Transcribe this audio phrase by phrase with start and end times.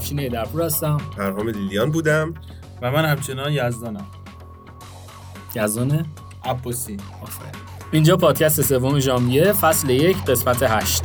[0.00, 0.98] افشین ایدرپور هستم.
[1.16, 2.34] پرهام لیلیان بودم.
[2.82, 4.06] و من همچنان یزدانم.
[5.54, 6.04] یزدانه؟
[6.44, 6.96] عباسی.
[7.22, 7.52] آفرین.
[7.92, 11.02] اینجا پادکست سوم ژانویه فصل یک قسمت هشت.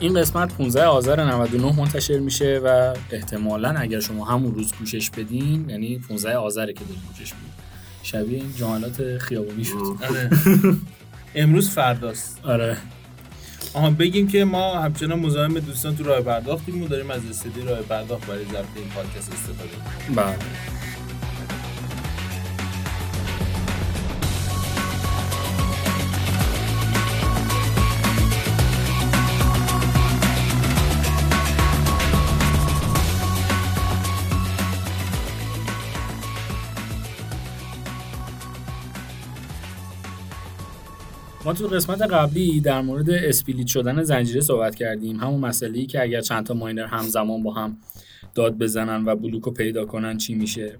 [0.00, 5.70] این قسمت 15 آذر 99 منتشر میشه و احتمالا اگر شما همون روز گوشش بدین
[5.70, 7.52] یعنی 15 آذره که دارین گوشش بدین
[8.02, 9.96] شبیه این جملات خیابونی شد.
[10.10, 10.30] آره.
[11.34, 12.40] امروز فرداست.
[12.42, 12.76] آره.
[13.74, 17.82] آها بگیم که ما همچنان مزاحم دوستان تو راه پرداختیم و داریم از استدی راه
[17.82, 19.70] پرداخت برای ضبط این پادکست استفاده
[20.08, 20.16] می‌کنیم.
[20.16, 20.77] بله.
[41.48, 45.16] ما تو قسمت قبلی در مورد split شدن زنجیره صحبت کردیم.
[45.20, 47.76] همون مسئله ای که اگر چند تا ماینر همزمان با هم
[48.34, 50.78] داد بزنن و بلوک رو پیدا کنن چی میشه؟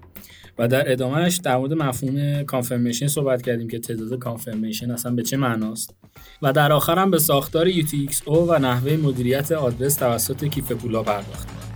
[0.57, 5.37] و در ادامهش در مورد مفهوم confirmation صحبت کردیم که تعداد confirmation اصلا به چه
[5.37, 5.95] معناست.
[6.41, 11.68] و در آخر هم به ساختار UTXO و نحوه مدیریت آدرس توسط کیف پولا پرداختیم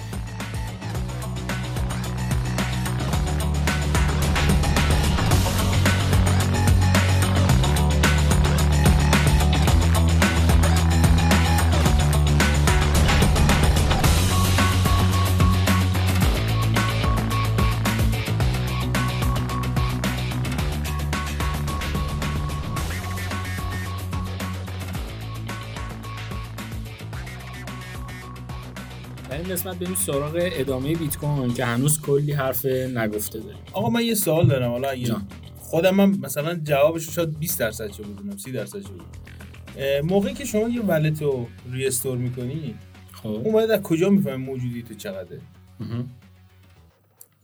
[29.73, 33.61] قسمت بریم سراغ ادامه بیت کوین که هنوز کلی حرف نگفته داریم.
[33.73, 34.71] آقا من یه سوال دارم.
[34.71, 35.15] حالا اگه.
[35.57, 40.45] خودم من مثلا جوابش شاید 20 درصد چه بدونم 30 درصد چه بدونم موقعی که
[40.45, 42.75] شما یه ولت رو ریستور می‌کنی
[43.11, 43.27] خب.
[43.27, 45.41] اون باید از کجا می‌فهمی موجودی تو چقدره.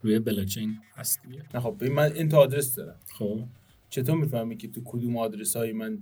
[0.02, 1.44] روی بلاکچین هست دیگه.
[1.54, 2.96] نه خب من این تا آدرس دارم.
[3.20, 3.40] خب.
[3.90, 6.00] چطور می‌فهمی که تو کدوم آدرس های من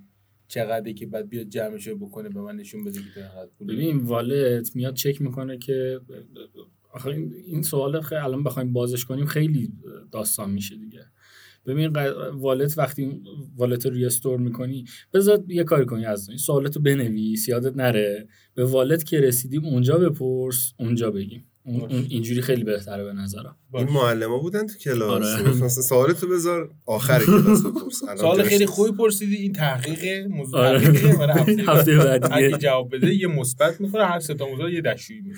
[0.48, 4.76] چقدره که بعد بیاد جمعش بکنه به من نشون بده که اینقدر پول؟ ببین والت
[4.76, 6.00] میاد چک می‌کنه که
[6.94, 7.10] آخه
[7.46, 9.74] این سوال خیلی الان بخوایم بازش کنیم خیلی
[10.12, 11.06] داستان میشه دیگه.
[11.66, 11.88] ببین
[12.32, 13.22] والت وقتی
[13.56, 18.28] والت رو ریستور می‌کنی بذار یه کاری کنی از این سوالت رو بنویس یادت نره.
[18.54, 21.46] به والت که رسیدیم اونجا بپرس اونجا بگیم.
[22.10, 23.56] اینجوری خیلی بهتره به نظرم.
[23.74, 25.50] این معلم بودن تو کلاس آره.
[25.64, 28.66] مثلا سوالتو بذار آخر کلاس بپرس سوال خیلی.
[28.66, 30.80] خوبی پرسیدی این تحقیق موضوع آره.
[31.68, 32.34] هفته بعد.
[32.36, 32.58] دیگه.
[32.58, 35.24] جواب بده یه مثبت می‌خوره هر سه تا موضوع یه دشویی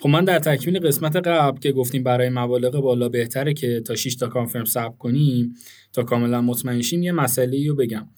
[0.00, 4.16] خب من در تکمیل قسمت قبل که گفتیم برای مبالغ بالا بهتره که تا 6
[4.16, 5.54] تا کانفرم ثبت کنیم
[5.92, 8.08] تا کاملا مطمئن شیم یه مسئله رو بگم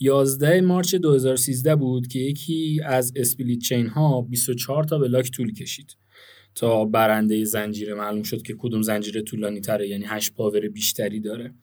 [0.00, 5.96] 11 مارچ 2013 بود که یکی از اسپلیت چین ها 24 تا بلاک طول کشید.
[6.54, 11.54] تا برنده زنجیره معلوم شد که کدوم زنجیره طولانی تره یعنی hash power بیشتری داره.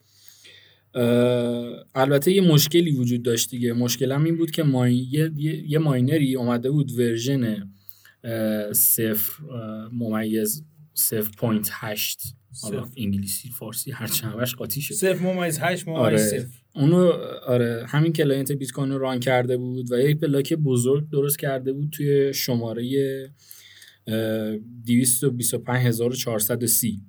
[1.94, 3.72] البته یه مشکلی وجود داشت دیگه.
[3.72, 4.94] مشکلم این بود که مای...
[4.94, 5.32] یه...
[5.66, 5.78] یه...
[5.78, 7.72] ماینری اومده بود version
[8.72, 9.42] صفر
[9.92, 12.20] ممیز صفر point هشت.
[12.62, 12.88] حالا.
[12.96, 14.94] انگلیسی فارسی هر همش قاطی شد.
[14.94, 16.16] صفر ممیز هشت ممیز آره.
[16.16, 16.57] صفر.
[16.74, 17.12] اونو
[17.46, 21.72] آره همین client بیت کوین رو run کرده بود و یک block بزرگ درست کرده
[21.72, 22.88] بود توی شماره
[24.06, 24.56] اه،
[24.86, 27.00] 225430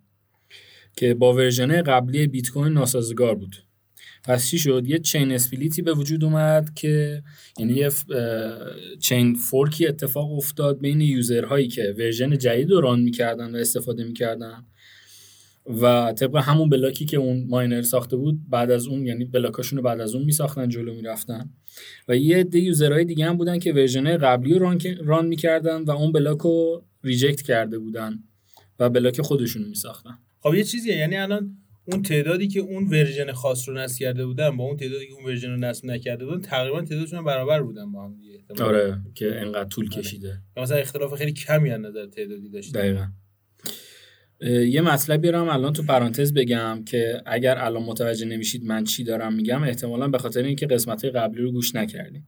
[0.96, 3.56] که با version قبلی بیت کوین ناسازگار بود.
[4.24, 7.24] پس چی شد؟ یه chain split ی به وجود اومد که
[7.60, 7.90] یعنی یه
[9.00, 13.58] chain fork ی اتفاق افتاد بین user هایی که version جدید رو run می‌کردن و
[13.58, 14.66] استفاده می‌کردن.
[15.70, 19.55] و طبق همون block ی که اون ماینر ساخته بود بعد از اون یعنی block
[19.55, 21.50] اشون رو بعد از اون میساختن جلو می‌رفتن.
[22.08, 25.84] و یه عده user های دیگه هم بودن که version قبلی رو run, run می‌کردن
[25.84, 28.20] و اون block رو reject کرده بودن
[28.80, 30.20] و block خودشون رو میساختن.
[30.40, 34.58] خب یه چیزیه یعنی الان اون تعدادی که اون version خاص رو نصب کرده بودن
[34.58, 38.06] با اون تعدادی که اون version رو نصب نکرده بودن تقریبا تعدادشون برابر بودن با
[38.06, 38.64] هم دیگه.
[38.64, 40.42] آره که انقدر طول کشیده.
[40.58, 43.08] یا مثلا اختلاف خیلی کمی از نظر تعدادی داشته دقیقا.
[44.42, 49.04] یه مطلبی رو هم الان تو پرانتز بگم که اگر الان متوجه نمیشید من چی
[49.04, 52.24] دارم میگم احتمالا به خاطر اینکه قسمت قبلی رو گوش نکردین.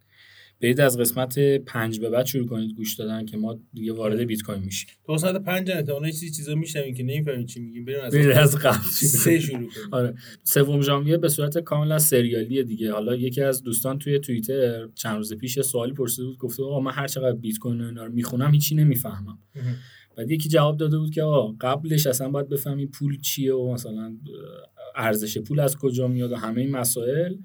[0.61, 4.41] برید از قسمت پنج به بعد شروع کنید گوش دادن که ما دیگه وارد بیت
[4.41, 4.89] کوین میشیم.
[5.05, 7.85] تو قسمت 5 احتمالاً یه چیزی چیزا میشنوین که نمی‌فهمین چی میگیم.
[7.85, 9.87] بریم از برید از قبل سه شروع کنیم.
[9.91, 10.13] آره.
[10.43, 12.91] سوم ژانویه به صورت کاملا سریالیه دیگه.
[12.91, 16.79] حالا یکی از دوستان توی توییتر چند روز پیش یه سوالی پرسیده بود گفته آقا
[16.79, 19.39] من هر چقدر بیت کوین و اینا رو می‌خونم هیچی نمی‌فهمم.
[20.15, 24.17] بعد یکی جواب داده بود که آقا قبلش اصلا باید بفهمی پول چیه و مثلا
[24.95, 27.35] ارزش پول از کجا میاد و همه این مسائل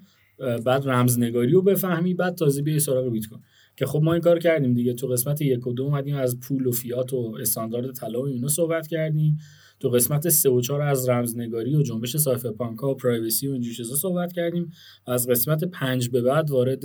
[0.65, 3.41] بعد رمزنگاری رو بفهمی بعد تازه بیای سراغ بیت کوین.
[3.75, 4.93] که خب ما این کار کردیم دیگه.
[4.93, 8.47] تو قسمت یک و دو اومدیم از پول و فیات و استاندارد طلا و اینا
[8.47, 9.37] صحبت کردیم.
[9.79, 13.73] تو قسمت سه و چهار از رمزنگاری و جنبش سایفر پانکا و پرایوسی و اینجور
[13.73, 14.71] چیزا صحبت کردیم.
[15.05, 16.83] از قسمت پنج به بعد وارد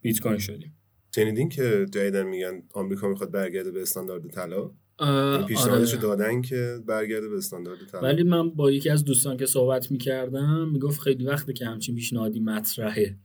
[0.00, 0.74] بیت کوین شدیم.
[1.14, 4.70] شنیدین که جدیدن میگن آمریکا می‌خواد برگرده به استاندارد طلا؟
[5.48, 6.02] پیشنهادش آره.
[6.02, 11.00] دادن که برگرده به استاندارد ولی من با یکی از دوستان که صحبت می‌کردم می‌گفت
[11.00, 13.18] خیلی وقته که همچین پیشنهادی مطرحه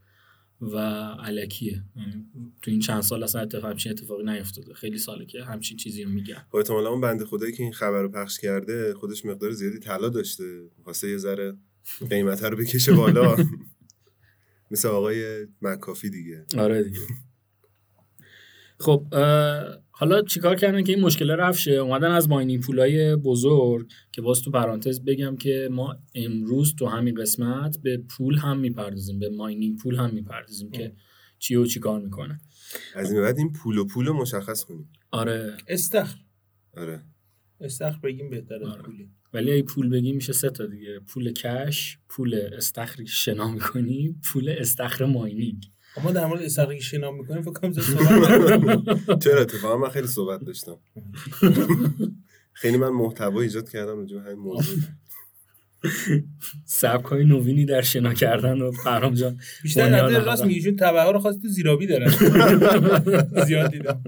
[0.62, 0.77] و
[1.24, 1.83] علکیه.
[1.95, 2.25] یعنی
[2.62, 4.74] تو این چند سال اصلا اتفاق همچین اتفاقی نیفتاده.
[4.74, 6.45] خیلی ساله که همچین چیزی رو میگن.
[6.50, 10.09] خب احتمالا اون بنده خدایی که این خبر رو پخش کرده خودش مقدار زیادی طلا
[10.09, 10.44] داشته.
[10.85, 11.53] واسه یه ذره
[12.09, 13.35] قیمت رو بکشه بالا.
[14.71, 16.45] مثل آقای مکافی دیگه.
[16.57, 17.00] آره دیگه.
[18.79, 19.06] خب
[20.00, 24.42] حالا چیکار کردن که این مشکل رفت شه؟ اومدن از ماینینگ پولای بزرگ که باز
[24.42, 29.78] تو پرانتز بگم که ما امروز تو همین قسمت به پول هم می‌پردازیم به ماینینگ
[29.80, 30.96] پول هم می‌پردازیم که
[31.40, 32.40] چی و چی کار می‌کنه.
[32.96, 34.90] از این بعد این پول و پول رو مشخص کنیم.
[35.12, 35.58] آره.
[35.68, 36.18] استخر.
[36.78, 37.04] آره.
[37.62, 38.82] استخر بگیم بهتره آره.
[38.82, 39.10] پولی.
[39.34, 41.00] ولی ای پول بگیم میشه سه تا دیگه.
[41.00, 45.66] پول کش پول استخر شنا می‌کنی پول استخر ماینینگ.
[46.04, 50.78] ما در مورد استقلالی شنا می‌کنیم فکر کنم صحبت چرا اتفاقا من خیلی صحبت داشتم.
[52.62, 54.78] خیلی من محتوا ایجاد کردم راجع همین موضوع.
[56.66, 59.40] سبک های نوینی در شنا کردن و فرام جان.
[59.64, 60.78] بیشتر نظر راست میگی چون
[61.14, 62.10] رو خواستی زیرابی دارن.
[63.46, 64.04] زیاد دیدم.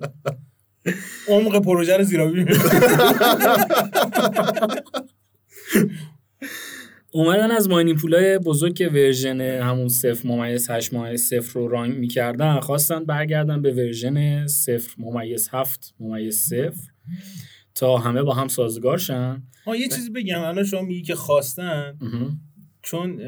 [1.28, 2.46] عمق پروژه رو زیرابی
[7.12, 11.98] اومدن از ماینینگ پولای بزرگ که ورژن همون صفر ممیز هشت ممیز صفر رو رانگ
[11.98, 16.92] می‌کردن خواستن برگردن به ورژن صفر ممیز هفت ممیز صفر
[17.76, 19.44] تا همه با هم سازگار شن.
[19.66, 20.42] ها یه چیزی بگم.
[20.42, 21.98] الان شما میگی که خواستن
[22.82, 23.20] چون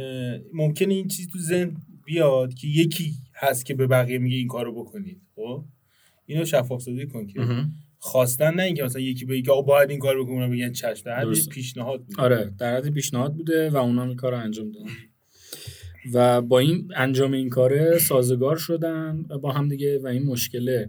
[0.54, 1.75] ممکنه این چیز تو ذهن
[2.06, 5.66] بیاد که یکی هست که به بقیه میگه این کارو بکنید خب؟
[6.25, 7.39] اینو شفاف سازی کن که.
[8.03, 11.03] خواستن نه اینکه مثلا یکی بگه آقا باید این کار بکنه بگن چشم.
[11.06, 14.71] در حد پیشنهاد بوده آره در حد پیشنهاد بوده و اونا این کار رو انجام
[14.71, 14.89] دادن.
[16.13, 20.86] و با این انجام این کاره سازگار شدن با هم دیگه و این مشکل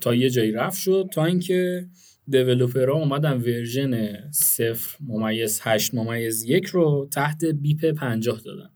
[0.00, 1.88] تا یه جایی رفت شد تا اینکه
[2.28, 8.70] developer ها اومدن version صفر ممیز هشت ممیز یک رو تحت BIP پنجاه دادن.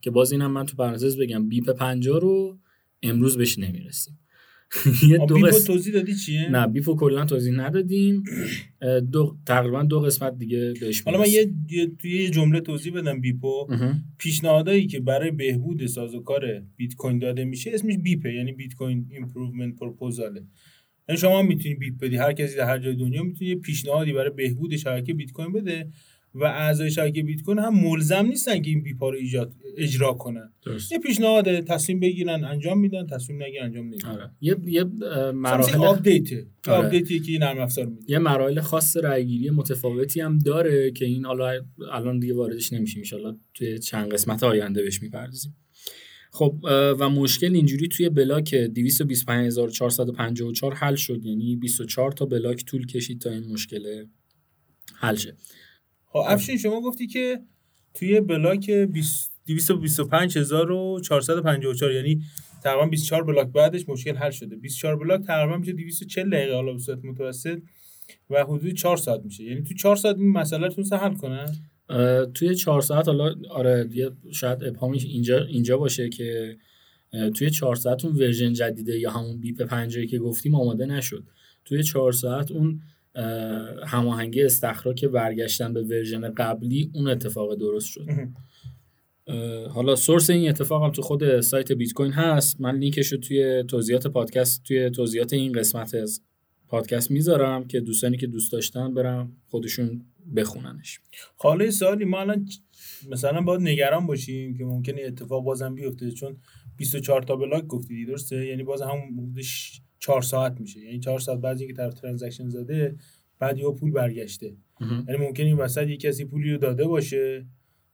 [0.00, 2.58] که باز اینم من تو پرانتز بگم BIP پنجاه رو
[3.02, 4.18] امروز بهش نمی‌رسیم.
[5.10, 8.22] یه دو قسمت توضیح دادی چیه؟ نه BIP و کلا توضیح ندادیم.
[9.12, 11.52] دو تقریبا دو قسمت دیگه بهش حالا من یه,
[11.98, 13.66] توی یه جمله توضیح بدم BIP و
[14.18, 19.06] پیشنهادایی که برای بهبود سازوکار بیت کوین داده میشه اسمش BIP ه یعنی Bitcoin Improvement
[19.10, 20.42] Proposal ه.
[21.08, 24.30] یعنی شما می‌تونی BIP بدی هر کسی در هر جای دنیا می‌تونه یه پیشنهادی برای
[24.30, 25.88] بهبود شبکه بیت کوین بده.
[26.34, 30.12] و اعضای شبکه بیت کوین هم ملزم نیستن که این BIP ا رو ایجاد اجرا
[30.12, 30.52] کنن.
[30.64, 30.92] درست.
[30.92, 34.08] یه پیشنهاد تصمیم بگیرن انجام میدن تصمیم نگیرن انجام نمیدن.
[34.08, 34.30] آره.
[34.40, 34.84] یه یه
[35.32, 36.86] مراحل آپدیت آره.
[36.86, 38.02] آپدیتی که نرم افزار میده.
[38.08, 41.60] یه مراحل خاص رایگیری متفاوتی هم داره که این حالا
[41.92, 43.02] الان دیگه واردش نمیشیم.
[43.24, 45.56] ان توی چند قسمت آینده بهش می‌پردازیم.
[46.30, 46.58] خب
[46.98, 51.24] و مشکل اینجوری توی بلاک 225454 حل شد.
[51.24, 54.04] یعنی 24 تا بلاک طول کشید تا این مشکل
[54.94, 55.36] حل شه.
[56.12, 57.40] خب افشین شما گفتی که
[57.94, 58.70] توی بلاک
[59.46, 62.22] 225454 یعنی
[62.62, 64.56] تقریبا 24 بلاک بعدش مشکل حل شده.
[64.56, 67.58] 24 بلاک تقریبا میشه 240 دقیقه حالا به صورت متوسط
[68.30, 69.44] و حدود 4 ساعت میشه.
[69.44, 71.56] یعنی تو 4 ساعت این مسئله رو حل کنن؟
[72.34, 73.88] توی 4 ساعت حالا آره
[74.32, 76.56] شاید ابهامش اینجا اینجا باشه که
[77.34, 81.24] توی 4 ساعت اون version جدیده یا همون BIP 50 که گفتیم آماده نشد.
[81.64, 82.80] توی 4 ساعت اون
[83.86, 88.06] هماهنگی استخرا که برگشتن به version قبلی اون اتفاق درست شد.
[89.70, 92.60] حالا source این اتفاق هم تو خود سایت بیت کوین هست.
[92.60, 96.20] من لینکش رو توی توضیحات پادکست توی توضیحات این قسمت از
[96.68, 100.04] پادکست می‌ذارم که دوستانی که دوست داشتن برن خودشون
[100.36, 101.00] بخوننش.
[101.36, 102.48] حالا سوالی ما الان
[103.10, 106.36] مثلا باید نگران باشیم که ممکنه اتفاق بازم بیفته چون
[106.76, 109.34] 24 تا بلاک گفتی درسته؟ یعنی باز همون
[110.02, 110.80] 4 ساعت میشه.
[110.80, 112.96] یعنی 4 ساعت بعد اینکه طرف ترانزکشن زده
[113.38, 114.56] بعد یه پول برگشته.
[115.08, 117.46] یعنی ممکنه این وسط یه کسی پولی رو داده باشه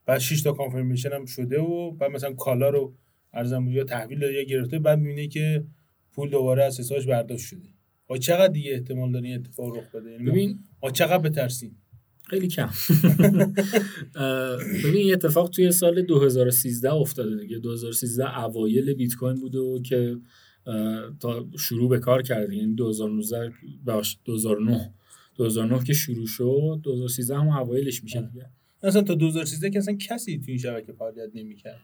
[0.07, 2.95] بعد 6 تا کانفرمیشن هم شده و بعد مثلا کالا رو
[3.33, 5.65] ارزم یا تحویل داده یا گرفته بعد می‌بینه که
[6.13, 7.69] پول دوباره از حسابش برداشت شده.
[8.11, 11.83] و چقدر دیگه احتمال داره این اتفاق رخ بده؟ یعنی ببین ما چقدر بترسیم؟
[12.31, 12.69] خیلی کم.
[14.85, 17.59] ببین این اتفاق توی سال 2013 افتاده دیگه.
[17.59, 20.17] 2013 اوایل بیت کوین بود و که
[21.21, 23.53] تا شروع به کار کرده یعنی 2019
[23.87, 24.95] بخش 2009
[25.35, 28.47] 2009 که شروع شد 2013 هم اوایلش میشه دیگه.
[28.83, 31.81] اصلا تا 2013 که اصلا کسی تو این شبکه فعالیت نمی‌کرد.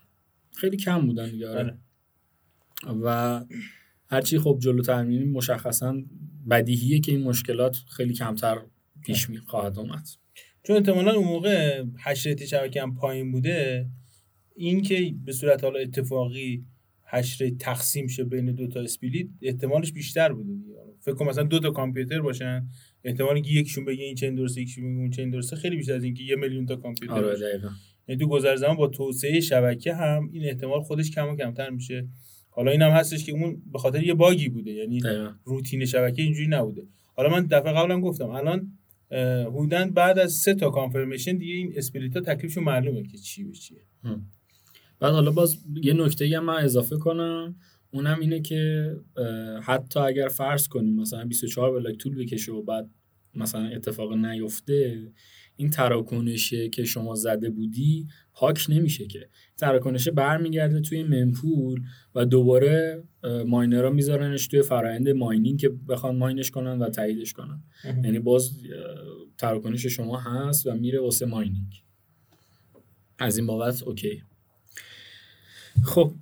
[0.53, 1.59] خیلی کم بودن دیگه آره.
[1.59, 2.99] آره.
[3.03, 3.45] و
[4.07, 6.03] هرچی خب جلوتر میریم مشخصا
[6.51, 8.59] بدیهیه که این مشکلات خیلی کمتر
[9.05, 10.09] پیش می خواهد اومد.
[10.63, 13.89] چون احتمالا اون موقع حشریت شبکه هم پایین بوده
[14.57, 16.65] این که به صورت حالا اتفاقی
[17.07, 20.75] حشره تقسیم شه بین دو تا اسپلیت احتمالش بیشتر بوده دیگه.
[21.01, 22.69] فکر کنم مثلا دو تا کامپیوتر باشن
[23.05, 26.05] احتمالی که یکشون بگه این چین درسته یکشون بگه اون چین درسته خیلی بیشتر از
[26.05, 27.69] اینکه یه میلیون تا کامپیوتر آره دقیقا.
[28.09, 32.09] یعنی تو گذر زمان با توسعه شبکه هم این احتمال خودش کم و کمتر میشه.
[32.51, 35.31] حالا اینم هستش که اون به خاطر یه باگی بوده یعنی دقیقا.
[35.45, 36.83] روتین شبکه اینجوری نبوده.
[37.17, 38.73] حالا من دفعه قبلم گفتم الان
[39.47, 43.53] حدوداً بعد از سه تا confirmation دیگه این split ا تکلیفشون معلومه که چی به
[43.53, 43.79] چیه.
[45.01, 47.57] بعد حالا باز یه نکته هم من اضافه کنم.
[47.91, 48.93] اونم اینه که
[49.63, 52.91] حتی اگر فرض کنیم مثلا 24 بلاک طول بکشه و بعد
[53.35, 55.09] مثلا اتفاق نیفته
[55.57, 59.29] این تراکنشه که شما زده بودی هاک نمیشه که.
[59.57, 61.83] تراکنشه برمیگرده توی ممپول
[62.15, 63.05] و دوباره
[63.47, 67.63] ماینرها میذارنش توی فرآیند ماینینگ که بخوان ماینش کنن و تاییدش کنن.
[67.85, 68.59] یعنی باز
[69.39, 71.85] تراکنش شما هست و میره واسه ماینینگ.
[73.19, 74.23] از این بابت اوکی.
[75.83, 76.13] خب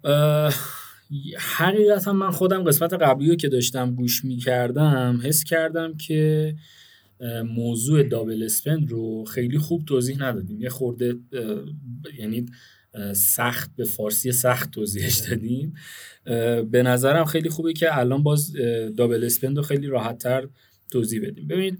[1.38, 6.54] حقیقتا من خودم قسمت قبلی رو که داشتم گوش می‌کردم حس کردم که
[7.44, 10.60] موضوع double spend رو خیلی خوب توضیح ندادیم.
[10.60, 11.14] یه خورده
[12.18, 12.46] یعنی
[13.12, 15.74] سخت به فارسی سخت توضیحش دادیم.
[16.26, 18.52] اه، به نظرم خیلی خوبه که الان باز
[18.96, 20.48] double spend رو خیلی راحتتر
[20.90, 21.48] توضیح بدیم.
[21.48, 21.78] ببینید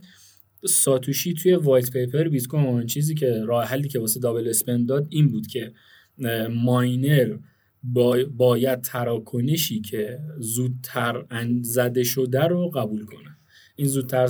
[0.66, 5.06] ساتوشی توی white paper بیت کوین چیزی که راه حلی که واسه double spend داد
[5.10, 5.72] این بود که
[6.50, 7.36] ماینر
[7.82, 11.24] با- باید تراکنشی که زودتر
[11.62, 13.36] زده شده رو قبول کنه.
[13.76, 14.26] این زودتر,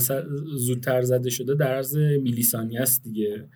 [0.56, 3.49] زودتر زده شده در عرض میلی ثانیه است دیگه.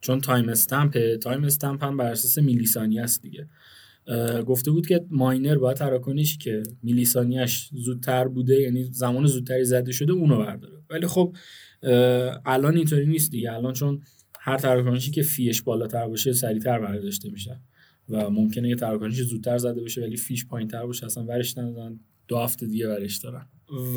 [0.00, 3.48] چون timestamp timestamp هم بر اساس میلی ثانیه است دیگه.
[4.46, 9.92] گفته بود که ماینر باید تراکنشی که میلی ثانیه‌اش زودتر بوده یعنی زمان زودتری زده
[9.92, 10.78] شده اونو برداره.
[10.90, 11.36] ولی خب
[12.44, 13.52] الان اینطوری نیست دیگه.
[13.52, 14.02] الان چون
[14.40, 17.60] هر تراکنشی که fee ش بالاتر باشه سریعتر برداشته میشه.
[18.12, 22.00] و ممکنه یه تراکنش زودتر زده بشه ولی fee ش پایینتر باشه اصلا ورش ندادن
[22.28, 23.46] دو هفته دیگه ورش دارن.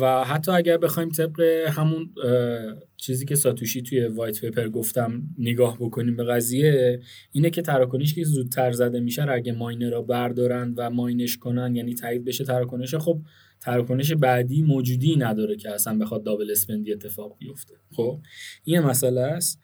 [0.00, 2.14] و حتی اگر بخوایم طبق همون
[2.96, 7.00] چیزی که ساتوشی توی white paper گفته نگاه بکنیم به قضیه
[7.32, 11.76] اینه که تراکنشی که زودتر زده میشه رو اگه ماینرها بردارن و mine ش کنن
[11.76, 13.20] یعنی تایید بشه تراکنش خب
[13.60, 17.74] تراکنش بعدی موجودی نداره که اصلا بخواد double spend ی اتفاق بیفته.
[17.92, 18.20] خب
[18.64, 19.60] این مسئله است.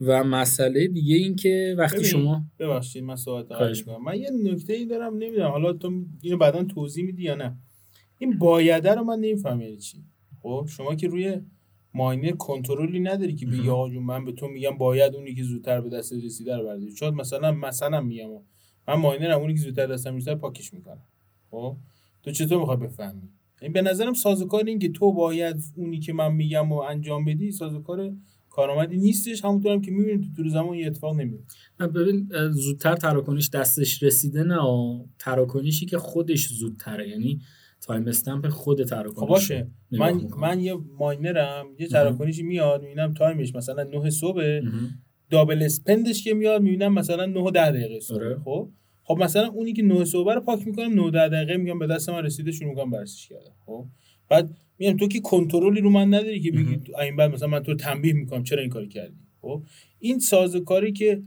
[0.00, 4.86] و مسئله دیگه این که وقتی ببین، شما ببخشید من صحبت من یه نکته ای
[4.86, 7.56] دارم نمی‌دونم حالا تو اینو بعدا توضیح میدی یا نه.
[8.18, 10.04] این بایده رو من نمیفهم یعنی چی.
[10.42, 11.40] خب شما که روی
[11.94, 15.88] ماینر کنترلی نداری که بگی آقا من به تو میگم باید اونی که زودتر به
[15.88, 16.96] دست رسیده رو برداری.
[16.96, 18.28] شاید مثلا مثلا میگم
[18.88, 21.02] من ماینرم اونی که زودتر دستم می‌رسه پاکش می‌کنم.
[21.50, 21.76] خب
[22.22, 23.28] تو چطور می‌خوای بفهمی؟
[23.62, 27.52] این به نظرم سازوکار این که تو باید اونی که من میگم و انجام بدی
[27.52, 28.12] سازوکار
[28.50, 31.54] کارآمدی نیستش همونطور هم که می‌بینید تو طول زمان یه اتفاق نمیفته
[31.94, 34.60] ببین زودتر تراکنش دستش رسیده نه.
[35.18, 37.40] تراکنشی که خودش زودتره یعنی
[37.80, 40.40] timestamp خود تراکنش خب باشه من می‌کنم.
[40.40, 44.60] من یه ماینرم یه تراکنشی میاد می‌بینم time ش مثلا 9 صبح.
[45.30, 48.38] double spend ش که میاد می‌بینم مثلا 9 و 10 دقیقه صبح آره.
[48.44, 48.70] خب
[49.02, 51.86] خب مثلا اونی که 9 صبح رو پاک می‌کنم 9 و 10 دقیقه میگم به
[51.86, 53.86] دست من رسیده شروع می‌کنم بررسیش کردم خب
[54.28, 57.74] بعد میگم تو که کنترلی رو من نداری که بگی این بعد مثلا من تو
[57.74, 58.42] تنبیه می‌کنم.
[58.42, 59.62] چرا این کاری کردی؟ خب؟
[59.98, 61.22] این سازوکاری که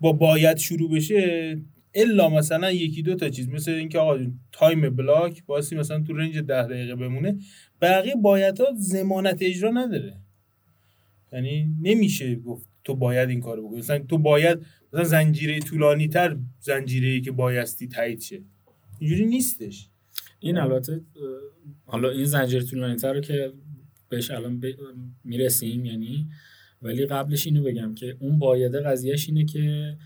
[0.00, 1.60] با باید شروع بشه
[1.94, 3.48] الا مثلا یکی دو تا چیز.
[3.48, 4.18] مثل اینکه آقا
[4.52, 7.38] تایم بلاک باعثی مثلا تو رنج ده دقیقه بمونه.
[7.80, 10.20] بقیه باید ها زمانت اجرا نداره.
[11.32, 13.78] یعنی نمیشه گفت تو باید این کارو بکنی.
[13.78, 14.58] مثلا تو باید
[14.92, 18.40] مثلا زنجیره طولانی تر زنجیره ای که بایستی تایید شه.
[18.98, 19.88] اینجوری نیستش.
[20.40, 21.00] این البته
[21.84, 23.52] حالا این زنجیره طولانی‌تر رو که
[24.08, 24.64] بهش الان ب...
[25.24, 26.28] می‌رسیم یعنی
[26.82, 29.96] ولی قبلش اینو بگم که اون بایده قضیهش اینه که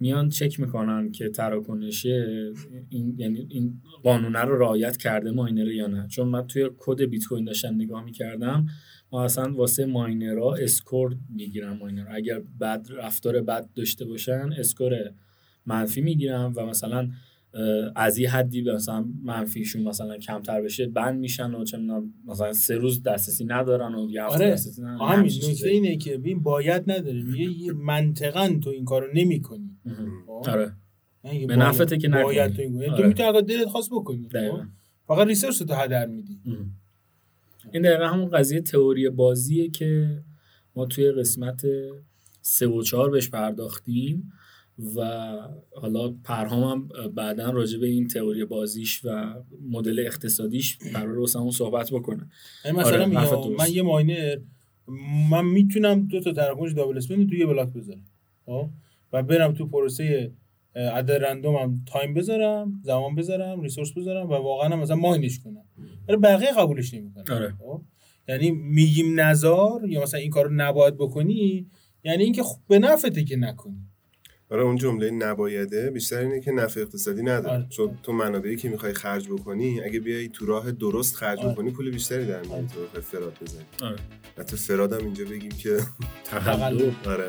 [0.00, 2.52] میان چک می‌کنن که تراکنشه
[2.88, 6.08] این یعنی این قانونه رو رعایت کرده ماینر یا نه.
[6.08, 8.66] چون من توی کد بیت کوین داشتم نگاه می‌کردم
[9.12, 12.06] ما اصلا واسه ماینرها score می‌گیرن ماینر.
[12.10, 15.10] اگر بد رفتار بد داشته باشن score
[15.66, 17.10] منفی می‌گیرن و مثلا
[17.96, 21.78] از یه حدی به مثلا منفیشون مثلا کمتر بشه ban میشن و چه
[22.26, 25.68] مثلا سه روز دسترسی ندارن و یه هفته آره دسترسی ندارن همین نکته.
[25.68, 29.76] اینه که ببین باید نداره میگه یه منطقا تو این کارو نمی‌کنی.
[30.26, 30.72] خب؟ آره
[31.22, 32.22] به نفته که نکنی.
[32.22, 32.76] باید تو این.
[32.78, 32.96] آره.
[32.96, 34.66] تو می‌تونی اگر دلت خواست بکنی خب؟ دقیقاً.
[35.06, 36.40] فقط ریسورس تو هدر میدی
[37.72, 40.18] این دقیقا همون قضیه تئوری بازیه که
[40.76, 41.62] ما توی قسمت
[42.40, 44.32] سه و چهار بهش پرداختیم
[44.96, 45.00] و
[45.76, 49.34] حالا پرهام هم بعدا راجع به این تئوری بازیش و
[49.70, 52.26] مدل اقتصادیش قرار واسمون صحبت بکنه
[52.64, 53.56] مثلا آره،.
[53.58, 54.36] من یه ماینر
[55.30, 58.04] من می‌تونم دو تا تراکنش double spend توی یه بلاک بذارم
[58.46, 58.68] خب
[59.12, 60.32] و برم تو پروسه
[60.76, 65.38] عدد random م time بذارم زمان بذارم resource بذارم و واقعا هم مثلا mine ش
[65.38, 65.64] کنم
[66.08, 67.54] ولی بقیه قبولش نمی‌کنن آره.
[67.58, 67.82] خب؟
[68.28, 71.66] یعنی میگیم نزار یا مثلا این کارو نباید بکنی
[72.04, 73.91] یعنی اینکه خب به نفته که نکنی
[74.52, 77.66] آره اون جمله نبایده بیشتر اینه که نفع اقتصادی نداره آره.
[77.70, 81.52] چون تو منابعی که می‌خوای خرج بکنی اگه بیای تو راه درست خرج آره.
[81.52, 82.90] بکنی پول بیشتری در میاری آره.
[82.94, 83.96] تو fraud بزنی آره.
[84.38, 85.78] حتی فراد هم اینجا بگیم که
[86.24, 87.28] تقلب آره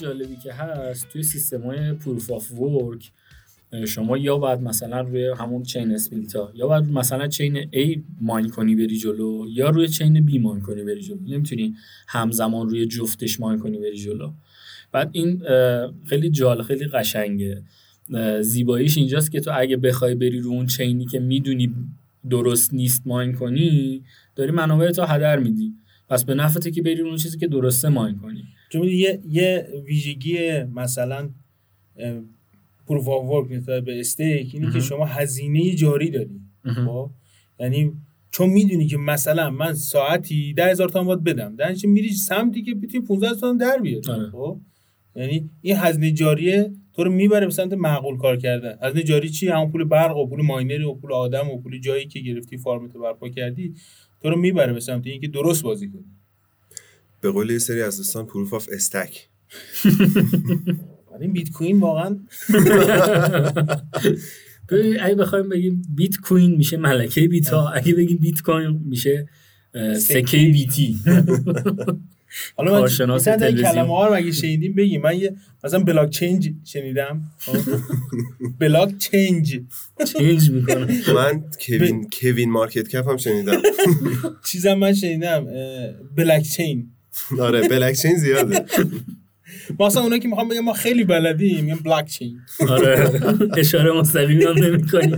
[0.00, 3.12] جالبی که هست توی سیستم های proof of work
[3.86, 8.48] شما یا باید مثلا روی همون chain split ا یا باید مثلا chain A mine
[8.48, 11.18] کنی بری جلو یا روی chain B mine کنی بری جلو.
[11.26, 11.74] نمی‌تونی
[12.08, 14.32] همزمان روی جفتش mine کنی بری جلو.
[14.92, 15.42] بعد این
[16.04, 17.62] خیلی جال خیلی قشنگه.
[18.40, 21.74] زیباییش اینجاست که تو اگه بخوای بری رو اون chain ی که می‌دونی
[22.30, 24.02] درست نیست mine کنی
[24.36, 25.74] داری منابع تو هدر میدی.
[26.10, 28.44] پس به نفته که بری اون چیزی که درسته ماین کنی.
[28.72, 31.28] چون یه یه ویژگی مثلا
[32.86, 34.80] پروف ورک نسبت به استیک اینه که.
[34.80, 36.40] شما هزینه جاری داری.
[36.86, 37.10] خب؟
[37.60, 37.92] یعنی
[38.30, 42.74] چون می‌دونی که مثلا من ساعتی ده هزار تومن باید بدم در میری سمتی که
[42.74, 44.10] بتونی 15 هزار تومن در بیاری.
[44.10, 44.30] آره.
[44.30, 44.60] خب؟
[45.16, 48.78] یعنی این هزینه جاریه تو رو می‌بره به سمت معقول کار کردن.
[48.82, 52.06] هزینه جاری چی؟ همون پول برق و پول ماینری و پول آدم و پول جایی
[52.06, 53.74] که گرفتی فارمت برپا کردی.
[54.22, 56.04] تو رو می‌بره به سمت اینکه درست بازی کنی.
[57.20, 59.28] به قول یه سری از دوستان پروف آف استک.
[61.20, 62.18] این بیت کوین واقعا
[65.00, 69.28] اگه بخوایم بگیم بیت کوین میشه ملکه بیت ها اگه بگیم بیت کوین میشه
[69.96, 70.38] سکه.
[70.38, 70.96] بیتی.
[72.56, 73.28] حالا من کارشناس.
[73.28, 77.22] کلمه ها رو مگه شنیدیم بگیم من یه مثلا بلاک چنج شنیدم؟
[78.58, 79.60] بلاک چنج
[80.04, 83.62] change می‌کنه من coin CoinMarketCap هم شنیدم.
[84.44, 85.46] چیزم من شنیدم.
[86.16, 86.90] black chain.
[87.40, 88.64] آره black chain زیاده.
[89.78, 92.40] ما اصلا اونایی که می‌خوام بگم ما خیلی بلدیم میگن بلاک چین.
[92.68, 93.10] آره.
[93.56, 95.16] اشاره مستقیمی هم نمی کنیم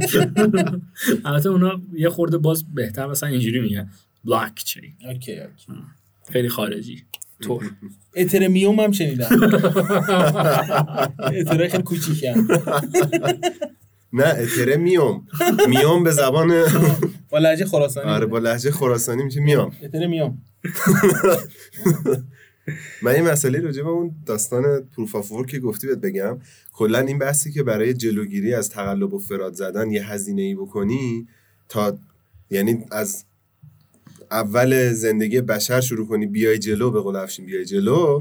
[1.24, 3.90] البته اونا یه خورده باز بهتر مثلا اینجوری میگن.
[4.24, 4.94] بلاک چین.
[5.08, 5.82] okay okay.
[6.30, 7.04] خیلی خارجی.
[7.40, 7.60] تو
[8.16, 9.28] اترمیوم هم شنیدم.
[11.40, 12.48] اتره خیلی کوچیکی هم.
[14.12, 15.26] نه اتره میوم
[15.68, 16.64] میوم به زبان
[17.30, 18.10] با لهجه خراسانی.
[18.10, 20.38] آره با لحجه خراسانی میشه میام اترمیوم.
[23.02, 26.38] من یه مسئله راجع به اون داستان پروف آف ورک که گفتی بهت بگم.
[26.72, 31.28] کلا این بحثی که برای جلوگیری از تقلب و فراد زدن یه هزینه ای بکنی
[31.68, 31.98] تا
[32.50, 33.24] یعنی از
[34.32, 38.20] اول زندگی بشر شروع کنی بیای جلو به قول افشین بیای جلو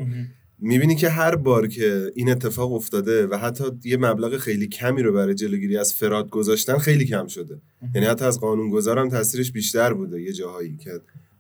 [0.60, 5.14] می‌بینی که هر بار که این اتفاق افتاده و حتی یه مبلغ خیلی کمی رو
[5.14, 7.62] برای جلوگیری از فراد گذاشتن خیلی کم شده.
[7.96, 10.22] یعنی حتی از قانون هم تاثیرش بیشتر بوده.
[10.22, 10.92] یه جاهایی که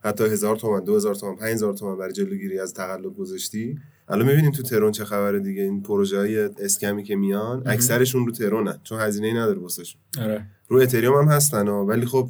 [0.03, 3.77] حتی هزار تومن دو هزار تومن پنج هزار تومن برای جلوگیری از تقلب گذاشتی.
[4.09, 5.61] الان می‌بینیم تو ترون چه خبره دیگه.
[5.61, 10.01] این پروژه های اسکمی که میان اکثرشون رو ترونن چون هزینه ای نداره واسهشون.
[10.19, 10.45] آره.
[10.67, 12.29] رو اتریوم هم هستن ولی خب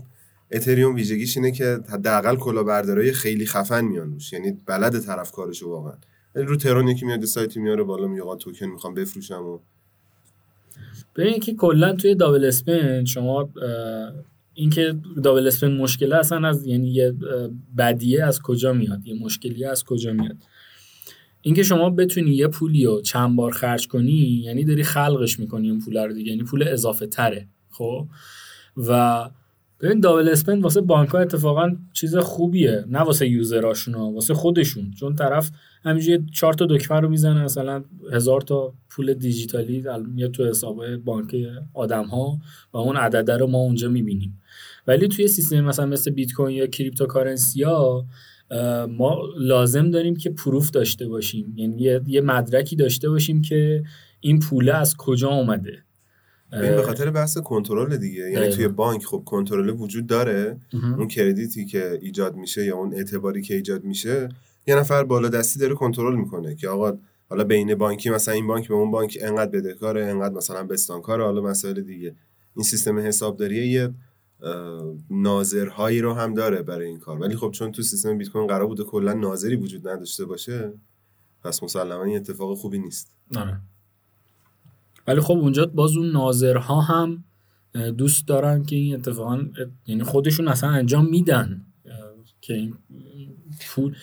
[0.51, 4.33] اتریوم ویژگیش اینه که حداقل کلاهبردارای خیلی خفن میان روش.
[4.33, 5.93] یعنی بلد طرف کارشو واقعا
[6.35, 9.59] رو ترون یکی میاد سایتی میاره بالا میگه توکن می‌خوام بفروشم و
[11.15, 13.49] ببینید که کلا توی دابل اسپن شما
[14.53, 17.13] اینکه دابل اسپن مشکله اصلا از یعنی یه
[17.77, 20.37] بدیه از کجا میاد؟ یه مشکلی از کجا میاد؟
[21.41, 25.79] اینکه شما بتونی یه پولی رو چند بار خرج کنی یعنی داری خلقش می‌کنی اون
[25.79, 26.31] پول رو دیگه.
[26.31, 28.07] یعنی پول اضافه تره خب؟
[28.77, 29.29] و
[29.81, 34.91] ببین دابل اسپند واسه بانک ها اتفاقا چیز خوبیه نه واسه یوزراشون واسه خودشون.
[34.91, 35.51] چون طرف
[35.83, 40.95] همینجوری چهار تا دکمه رو می‌زنه مثلا هزار تا پول دیجیتالی ال- میاد تو حساب
[40.95, 41.35] بانک
[41.73, 42.39] آدم ها
[42.73, 44.41] و اون عدده رو ما اونجا می‌بینیم.
[44.87, 48.05] ولی توی سیستم مثلا مثل بیت کوین یا cryptocurrency ها
[48.89, 51.53] ما لازم داریم که proof داشته باشیم.
[51.57, 53.83] یعنی یه مدرکی داشته باشیم که
[54.19, 55.83] این پوله از کجا اومده.
[56.53, 58.31] این به خاطر بحث کنترل دیگه.
[58.31, 58.49] یعنی.
[58.49, 60.57] توی بانک خب کنترل وجود داره.
[60.73, 64.29] اون credit ی که ایجاد میشه یا اون اعتباری که ایجاد میشه
[64.67, 66.97] یه نفر بالا دستی داره کنترل می‌کنه که آقا
[67.29, 71.41] حالا بین بانکی مثلا این بانک به اون بانک انقدر بدهکاره انقدر مثلا بستانکاره حالا
[71.41, 72.15] مسائل دیگه.
[72.55, 73.93] این سیستم حسابداری یه
[75.09, 77.19] ناظرهایی رو هم داره برای این کار.
[77.19, 80.73] ولی خب چون تو سیستم بیت کوین قرار بوده کلا ناظری وجود نداشته باشه
[81.43, 83.15] پس مسلما این اتفاق خوبی نیست.
[83.35, 83.59] آره.
[85.07, 87.23] ولی خب اونجا باز اون ناظرها هم
[87.97, 89.45] دوست دارن که این اتفاقا
[89.87, 91.65] یعنی خودشون اصلا انجام میدن
[92.41, 92.73] که این
[93.67, 93.95] پول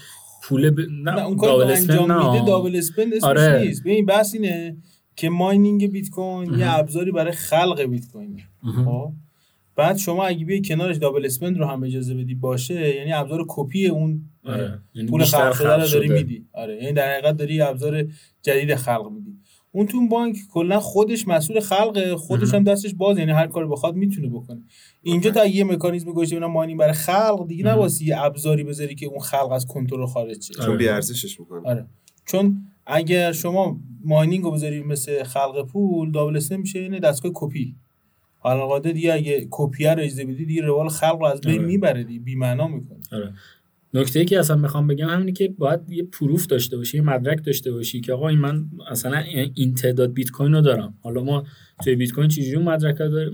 [0.42, 0.80] پول ب...
[0.80, 1.38] نه, نه اون
[1.70, 2.32] spend انجام نه.
[2.32, 3.62] میده double spend اسمش آره.
[3.62, 4.76] نیست ببین بحث اینه
[5.16, 6.78] که mining بیت کوین یه.
[6.78, 8.84] ابزاری برای خلق بیت کوینه مهم.
[8.84, 9.12] خب
[9.76, 13.86] بعد شما اگه بیای کنارش double spend رو هم اجازه بدی باشه یعنی ابزار کپی
[13.86, 14.78] اون آره.
[14.94, 16.08] یعنی پول خلق شده رو داری.
[16.08, 18.06] میدی آره یعنی در حقیقت داری ابزار
[18.42, 19.38] جدید خلق میدی
[19.72, 23.94] اون تو بانک کلا خودش مسئول خلق خودش هم دستش باز یعنی هر کاری بخواد
[23.94, 24.62] می‌تونه بکنه
[25.02, 27.64] اینجا تا یه مکانیزم گوشه اینا mining برای خلق دیگه.
[27.64, 30.66] نبایستی یه ابزاری بذاری که اون خلق از کنترل خارج شه آره.
[30.66, 31.86] چون بی ارزشش می‌کنه آره
[32.26, 37.76] چون اگر شما mining رو بذاری مثل خلق پول double spend میشه اینه دستگاه کپی
[38.38, 41.66] حالا قاعده دیگه اگه کپی رو اجازه بدی دیگه روال خلق رو از بین آره.
[41.66, 43.32] می‌بره دیگه بی معنا می‌کنه آره.
[43.94, 47.44] نکته ای که اصلا می‌خوام بگم همینه که باید یه proof داشته باشی یه مدرک
[47.44, 49.18] داشته باشی که آقا این من اصلا
[49.54, 50.94] این تعداد بیت کوین رو دارم.
[51.00, 51.46] حالا ما
[51.84, 52.64] توی بیت کوین چجوری اون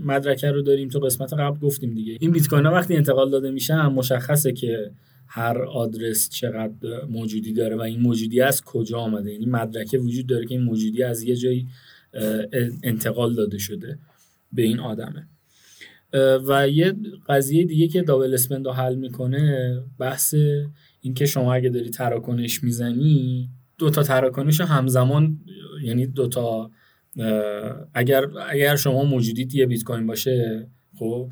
[0.05, 2.17] مدرک رو داریم؟ تو قسمت قبل گفتیم دیگه.
[2.21, 4.91] این بیت کوین ها وقتی انتقال داده میشن مشخصه که
[5.27, 9.33] هر آدرس چقدر موجودی داره و این موجودی از کجا آمده.
[9.33, 11.67] یعنی مدرکه وجود داره که این موجودی از یه جایی
[12.83, 13.99] انتقال داده شده
[14.53, 15.29] به این آدمه.
[16.49, 16.95] و یه
[17.29, 20.35] قضیه دیگه که دابل اسپند رو حل می‌کنه بحث
[21.01, 25.41] اینکه شما اگه داری تراکنش می‌زنی دو تا تراکنش همزمان
[25.83, 26.71] یعنی دو تا
[27.95, 31.31] اگر اگر شما موجودیت یه بیت کوین باشه خب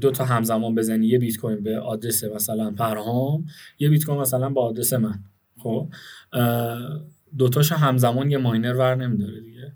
[0.00, 3.46] دو تا همزمان بزنی یه بیت کوین به آدرس مثلا پرهام
[3.78, 5.18] یه بیت کوین مثلا به آدرس من
[5.58, 5.88] خب؟
[6.32, 7.06] اه،
[7.38, 9.72] دوتاشو همزمان یه miner ور نمیداره دیگه.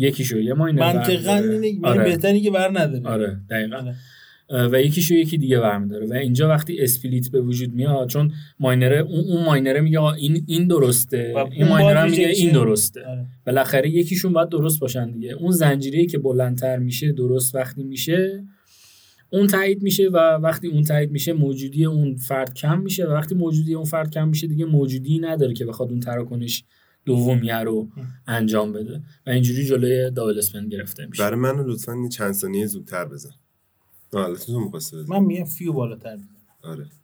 [0.00, 1.34] یکیشو یه miner منطقا.
[1.34, 2.04] اینه آره.
[2.04, 3.94] بهتری که ور نداره آره دقیقا آره.
[4.50, 9.24] و یکیشو یکی دیگه برمیداره و اینجا وقتی split به وجود میاد چون ماینره اون,
[9.24, 13.26] اون ماینره میگه این این درسته این ماینره باز هم میگه این؟ درسته آره.
[13.46, 18.44] بالاخره یکیشون باید درست باشن دیگه اون زنجیره که بلندتر میشه درست وقتی میشه
[19.32, 23.34] اون تایید میشه و وقتی اون تایید میشه موجودی اون فرد کم میشه و وقتی
[23.34, 26.64] موجودی اون فرد کم میشه دیگه موجودی نداره که بخواد اون تراکنش
[27.04, 27.88] دومیه رو
[28.26, 29.02] انجام بده.
[29.26, 31.22] و اینجوری جلوی دابل اسپند گرفته میشه.
[31.22, 33.34] برای من لطفا چند ثانیه زودتر بزن.
[34.12, 36.36] حالا تو می‌خواستی بزن من میگم فیو بالاتر می‌زنم.
[36.62, 36.86] آره.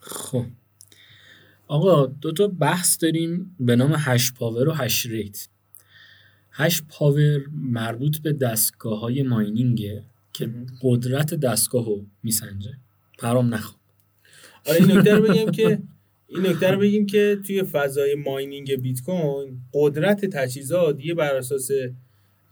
[0.00, 0.46] خب.
[1.68, 5.48] آقا دو تا بحث داریم به نام hash power و hash rate.
[6.52, 10.50] hash power مربوط به دستگاه های mining ه که
[10.82, 12.78] قدرت دستگاه رو میسنجه.
[13.18, 13.79] پرهام نخواب
[14.66, 15.78] آره این نکته رو بگم که
[16.26, 21.70] این نکته رو بگیم که توی فضای mining بیت کوین قدرت تجهیزات یه بر اساس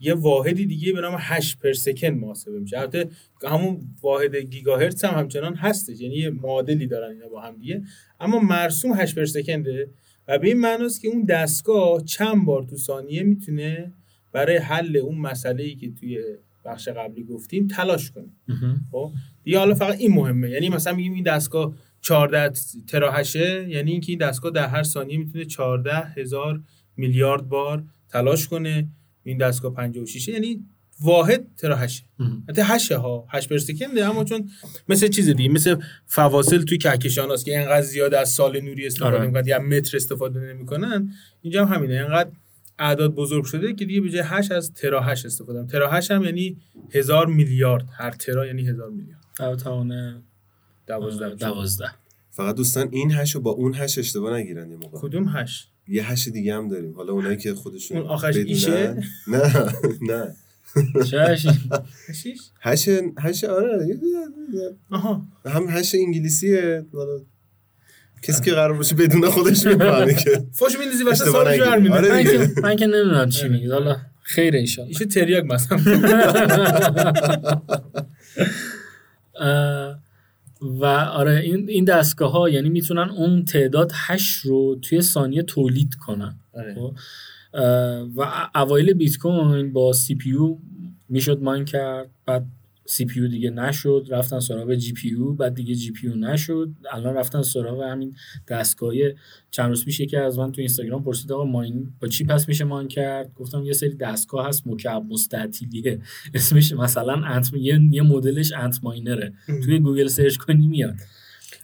[0.01, 2.79] یه واحدی دیگه به نام 8 پر سکند محاسبه میشه.
[2.79, 3.09] البته
[3.45, 7.83] همون واحد گیگاهرتز هم همچنان هستش یعنی یه معادلی دارن اینا با هم دیگه.
[8.21, 9.89] اما مرسوم 8 پر سکنده
[10.29, 13.93] و به این معناست که اون دستگاه چند بار تو ثانیه می‌تونه
[14.33, 16.19] برای حل اون مسئله ای که توی
[16.65, 18.29] بخش قبلی گفتیم تلاش کنه.
[18.93, 19.11] خب؟
[19.45, 20.51] دیگه حالا فقط این مهمه.
[20.51, 22.53] یعنی مثلا میگیم این دستگاه 14
[22.87, 26.61] تراهشه یعنی اینکه این دستگاه در هر ثانیه می‌تونه 14 هزار
[26.97, 28.89] میلیارد بار تلاش کنه.
[29.25, 30.65] این دستگاه 56 یعنی
[31.01, 32.03] واحد terahash ه.
[32.49, 34.49] حتی hash ه ها hash per second ه اما چون
[34.89, 39.17] مثل چیز دیگه مثل فواصل توی کهکشان هست که اینقدر زیاد از سال نوری استفاده
[39.17, 39.27] آره.
[39.27, 41.95] می‌کنن یا متر استفاده نمی‌کنن اینجا هم همینه.
[41.95, 42.31] اینقدر
[42.79, 45.73] اعداد بزرگ شده که دیگه به جای hash از terahash استفاده می‌کنن.
[45.73, 46.57] terahash هم یعنی
[46.95, 49.25] هزار میلیارد هر tera یعنی هزار میلیارد.
[49.39, 50.23] در توان
[50.89, 51.91] دوازده دوازده.
[52.31, 54.99] فقط دوستان این هش رو با اون هش اشتباه نگیرن یه موقع.
[54.99, 56.93] کدوم هش یه هش دیگه هم داریم.
[56.95, 58.97] حالا اونایی که خودشون اون آخرش بدونن- ایشه؟
[59.29, 59.73] نه
[60.03, 60.35] نه.
[62.09, 63.99] هشیش هش هش آره.
[64.91, 65.23] آها.
[65.47, 66.85] هم هش انگلیسیه.
[66.93, 67.21] حالا
[68.23, 71.61] کسی که قرار باشه بدون خودش می‌فهمه که فوش میندازی اشتباه سالش.
[71.61, 72.09] برمی‌داری.
[72.11, 72.77] آره من.
[72.77, 73.67] که نمی‌دونم چی میگی.
[73.71, 74.89] حالا خیر انشالله.
[74.89, 75.79] ایشه تریاک مثلا.
[80.63, 85.95] و آره این این دستگاه ها یعنی می‌تونن اون تعداد hash رو توی ثانیه تولید
[85.95, 86.75] کنن آره.
[86.75, 86.95] خب؟
[88.17, 90.59] و ا- اوایل بیت کوین با CPU
[91.09, 92.47] می‌شد mine کرد بعد
[92.91, 96.71] CPU دیگه نشد رفتن سراغ جی پی یو بعد دیگه جی پی یو نشد.
[96.93, 98.15] الان رفتن سراغ همین
[98.49, 98.93] دستگاه
[99.51, 102.65] چند روز پیش یکی از من تو اینستاگرام پرسید آقا mine با چی پس میشه
[102.65, 106.01] mine کرد؟ گفتم یه سری دستگاه هست مکعب مستطیلیه.
[106.35, 109.33] اسمش مثلا Ant یه, یه مدلش Antminer ه
[109.65, 110.95] توی گوگل search کنی میاد.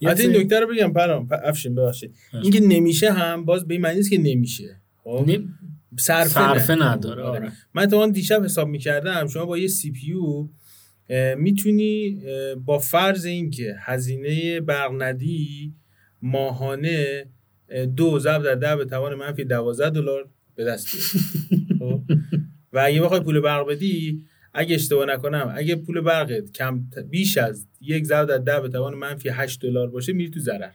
[0.06, 2.14] حتی این نکته رو بگم پرهام افشین ببخشید.
[2.42, 4.76] اینکه نمیشه هم باز به این معنی که نمیشه.
[5.04, 5.30] خب؟
[5.98, 6.74] صرفه, صرفه.
[6.74, 7.40] نداره آره.
[7.40, 7.52] آره.
[7.74, 10.12] من تو دیشب حساب می‌کردم شما با یه CPU
[11.36, 12.22] می‌تونی
[12.64, 15.74] با فرض اینکه هزینه برق ندی
[16.22, 17.26] ماهانه
[17.68, 21.08] اه، دو ضرب در ده به توان منفی دوازده دلار به دست بیاری
[21.78, 22.00] خب؟
[22.72, 27.66] و اگه بخوای پول برق بدی اگه اشتباه نکنم اگه پول برقت کم بیش از
[27.80, 30.70] یک ضرب در ده به توان منفی 8 دلار باشه میری تو ضرر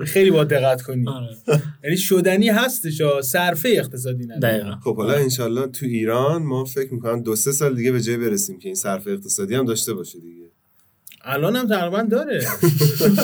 [0.00, 1.08] خیلی با دقت کنی.
[1.08, 1.36] آره.
[1.84, 4.76] یعنی شدنی هستش ها صرفه اقتصادی نداره؟ دقیقا.
[4.84, 8.58] خب حالا انشالله تو ایران ما فکر می‌کنم دو سه سال دیگه به جای برسیم
[8.58, 10.44] که این صرف اقتصادی هم داشته باشه دیگه.
[11.26, 12.46] الان هم تقریبا داره.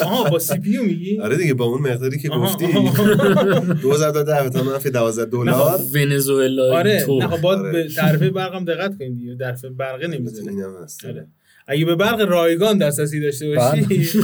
[0.05, 2.65] آها با CPU میگی؟ آره دیگه با اون مقداری که گفتی.
[2.65, 3.61] آها.
[3.61, 5.81] 2 10 به توان منفی 12 دلار.
[5.95, 7.73] ونزوئلا آره نه خب باید آره.
[7.73, 9.37] به تعرفه برق هم دقت کنید دیگه.
[9.37, 10.51] تعرفه برقه نمی‌زنه.
[10.51, 11.05] این هم هست.
[11.05, 11.27] آره.
[11.67, 14.21] اگه به برق رایگان دسترسی داشته باشی.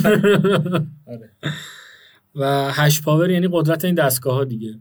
[1.06, 1.30] آره.
[2.36, 4.78] و hash power یعنی قدرت این دستگاه ها دیگه.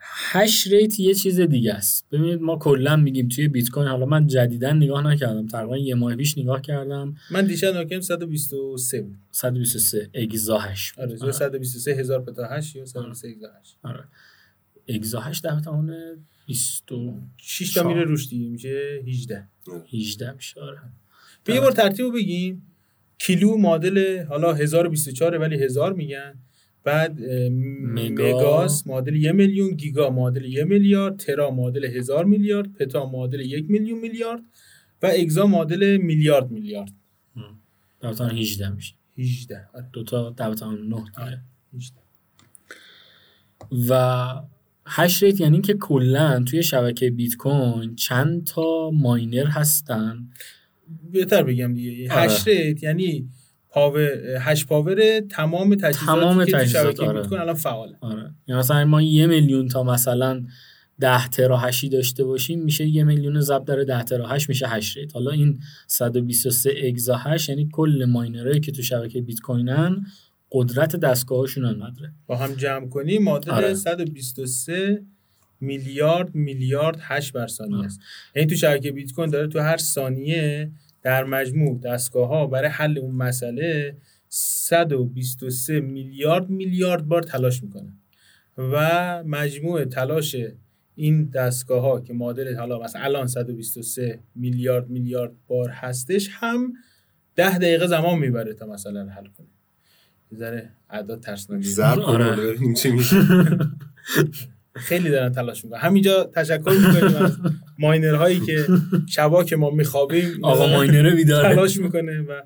[0.00, 2.06] hash rate یه چیز دیگه است.
[2.12, 5.46] ببینید ما کلا میگیم توی بیت کوین حالا من جدیدا نگاه نکردم.
[5.46, 7.14] تقریبا یه ماه پیش نگاه کردم.
[7.30, 9.16] من دیشب ناکم 123 بود.
[9.30, 10.94] 123 exahash.
[10.98, 13.76] آره 123 هزار پتا هشت یا 123 هزار هشت.
[13.82, 14.04] آره.
[14.88, 15.94] اگزا هش در توان
[16.46, 19.48] 20 و 6 تا میره روش دیگه میشه 18
[19.92, 20.78] 18 میشه آره.
[21.48, 22.62] یه بار ترتیب رو بگیم.
[23.18, 26.34] کیلو معادل حالا 1024 ولی 1000 میگن.
[26.84, 27.20] بعد.
[27.82, 33.70] مگاس معادل یه میلیون گیگا معادل یه میلیارد ترا معادل هزار میلیارد پتا معادل یک
[33.70, 34.42] میلیون میلیارد
[35.02, 36.92] و اگزا معادل میلیارد میلیارد.
[38.00, 38.94] در توان 18 میشه.
[39.18, 39.86] 18 آره.
[39.92, 41.40] دو تا در توان 9 دیگه.
[41.74, 41.96] 18
[43.88, 44.34] و
[44.86, 50.28] hash rate یعنی که کلا توی شبکه بیت کوین چند تا miner هستن؟
[51.12, 52.12] بهتر بگم دیگه.
[52.12, 52.22] آره.
[52.22, 53.28] هش ریت یعنی
[53.74, 54.00] پاور
[54.40, 57.20] هش پاور تمام تجهیزاتی تمام که شبکه آره.
[57.20, 60.44] بیت کوین الان فعاله آره یعنی مثلا ما یه میلیون تا مثلا
[61.00, 65.14] ده terahash ی داشته باشیم میشه یه میلیون ضرب در ده terahash میشه hash rate
[65.14, 70.06] حالا این 123 اگزا هش یعنی کل ماینرهایی که تو شبکه بیت کوینن
[70.52, 73.74] قدرت دستگاهاشون انقدره با هم جمع کنیم معادل آره.
[73.74, 75.02] 123
[75.60, 77.86] میلیارد میلیارد 8 بر ثانیه آره.
[77.86, 78.00] است
[78.36, 80.70] یعنی تو شبکه بیت کوین داره تو هر ثانیه
[81.04, 83.96] در مجموع دستگاه ها برای حل اون مسئله
[84.28, 87.92] 123 میلیارد میلیارد بار تلاش می‌کنه.
[88.58, 90.36] و مجموع تلاش
[90.94, 96.72] این دستگاه ها که معادل حالا مثلا الان 123 میلیارد میلیارد بار هستش هم
[97.36, 99.46] ده دقیقه زمان می‌بره تا مثلا حل کنه.
[100.32, 102.24] یه ذره اعداد ترسناکه ضرب کن آره.
[102.24, 103.16] حالا ببینیم چی میشه
[104.76, 105.80] خیلی دارن تلاش می‌کنن.
[105.80, 107.38] همینجا تشکر می‌کنیم از
[107.78, 108.66] ماینر هایی که
[109.08, 111.54] شبا که ما میخوابیم آقا ماینره بیداره.
[111.54, 112.42] تلاش می‌کنه و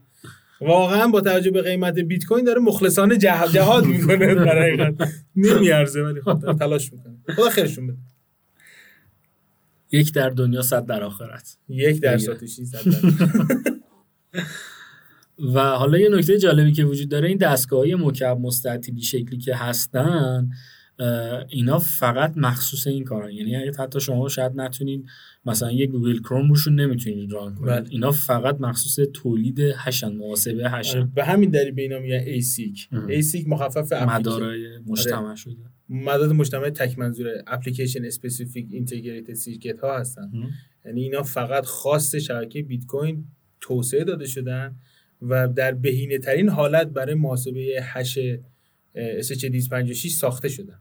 [0.61, 4.35] واقعا با توجه به قیمت بیت کوین داره مخلصانه جه- جهاد می‌کنه.
[4.35, 4.95] در حقیقت
[5.37, 7.35] نمیارزه ولی خب تلاش می‌کنه.
[7.37, 7.97] خدا خیرشون بده.
[9.93, 11.57] یک در دنیا صد در آخرت.
[11.69, 12.39] یک درصد بگیره.
[12.41, 13.05] توشی صد درصد.
[15.55, 19.55] و حالا یه نکته جالبی که وجود داره این دستگاه های مکعب مستطیلی شکلی که
[19.55, 20.49] هستن
[21.49, 23.31] اینا فقط مخصوص این کارن.
[23.31, 25.05] یعنی حتی شما شاید نتونید
[25.47, 27.87] مثلا یه Google Chrome روشون نمی‌تونید run کنید بله.
[27.91, 31.99] اینا فقط مخصوص تولید hash ن محاسبه آره، hash ن به همین دلیل به اینا
[31.99, 32.89] میگن ASIC.
[33.09, 35.57] ASIC مخفف مدارهای مجتمع شده.
[35.89, 40.31] مدار مجتمع تک منظور application specific integrated circuit ها هستن.
[40.85, 43.25] یعنی اینا فقط خاص شبکه بیت کوین
[43.61, 44.77] توسعه داده شدن
[45.23, 48.19] و در بهینه ترین حالت برای محاسبه هش
[49.23, 50.79] SHA256 ساخته شدن.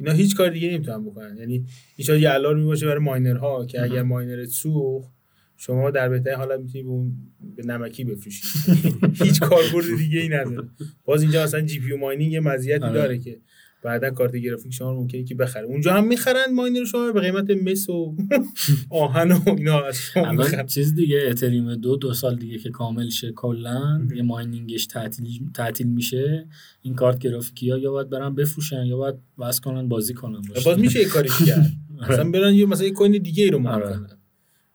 [0.00, 1.36] اینا هیچ کار دیگه نمی‌تونن بکنن.
[1.38, 1.54] یعنی
[1.96, 5.12] این شاید یه الارمی باشه برای ماینرها که اگر ماینر سوخت
[5.56, 7.12] شما در بهترین حالت می‌تونی به اون
[7.56, 8.42] به نمکی بفروشی.
[9.24, 10.68] هیچ کاربرد دیگه ای نداره.
[11.04, 12.94] باز اینجا اصلا GPU mining یه مزیتی آره.
[12.94, 13.40] داره که
[13.82, 15.66] بعدا کارت گرافیک شما رو ممکنه که بخره.
[15.66, 18.16] اونجا هم می‌خرن ماینر شما به قیمت مس و
[18.90, 20.66] آهن و اینا از شما الان می‌خرن.
[20.66, 24.08] چیز دیگه اتریوم دو دو سال دیگه که کامل شه کلا.
[24.14, 26.46] یه mining ش تعطیل تعطیل میشه.
[26.82, 30.64] این کارت گرافیکی ها یا باید برن بفروشن یا باید بس کنن بازی کنن باشه.
[30.64, 31.70] باز میشه یه کاریش کرد.
[32.02, 33.96] مثلا برن یه مثلا یه coin دیگه ای رو mine آره.
[33.96, 34.18] کنن.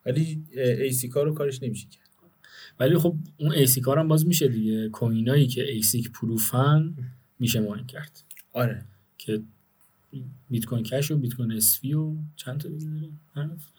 [0.05, 2.05] ولی ASIC رو کارش نمیشه کرد.
[2.79, 4.89] ولی خب اون ASIC کار هم باز میشه دیگه.
[4.89, 6.95] coin ایی که ASIC proof ن
[7.39, 8.23] میشه mine کرد.
[8.53, 8.85] آره.
[9.17, 9.41] که
[10.49, 12.89] بیت کوین Cash و بیت کوین SV و چند تا دیگه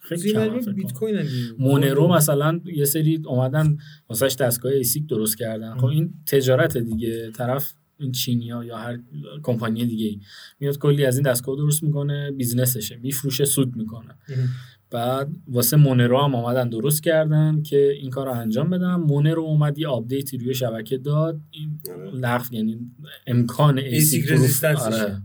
[0.01, 0.93] خیلی کم بیت.
[0.93, 1.29] کوین.
[1.59, 5.79] مونرو مثلا یه سری اومدن واسهش دستگاه ASIC درست کردن.
[5.79, 8.99] خب این تجارت دیگه طرف این چینیا یا هر
[9.43, 10.21] کمپانی دیگه ای
[10.61, 14.15] میاد کلی از این دستگاه درست می‌کنه business شه میفروشه سود می‌کنه.
[14.91, 19.79] بعد واسه مونرو هم آمدن درست کردن که این کار رو انجام بدن مونرو اومد
[19.79, 22.11] یه update ی روی شبکه داد این آره.
[22.11, 22.79] لغو یعنی
[23.27, 24.85] امکان ASIC resistance شه.
[24.85, 25.23] آره.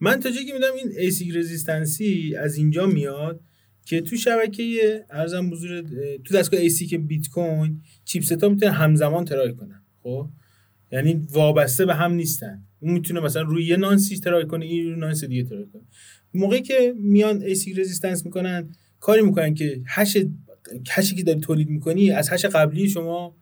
[0.00, 3.40] من تا جایی که میدم این ایسیک resistance ی از اینجا میاد
[3.84, 4.64] که تو شبکه
[5.10, 5.86] ارزم بزرگ
[6.24, 10.28] تو دستگاه ASIC بیت کوین chipset ها می‌تونن همزمان try کنن خب
[10.92, 14.84] یعنی وابسته به هم نیستن اون می‌تونه مثلا روی یه nonce ی try کنه این
[14.84, 15.82] روی nonce دیگه try کنه
[16.34, 18.68] موقعی که میان ASIC resistance می‌کنن
[19.06, 20.16] کاری می‌کنن که هش
[20.90, 23.36] هشی که داری تولید می‌کنی از هش قبلی شما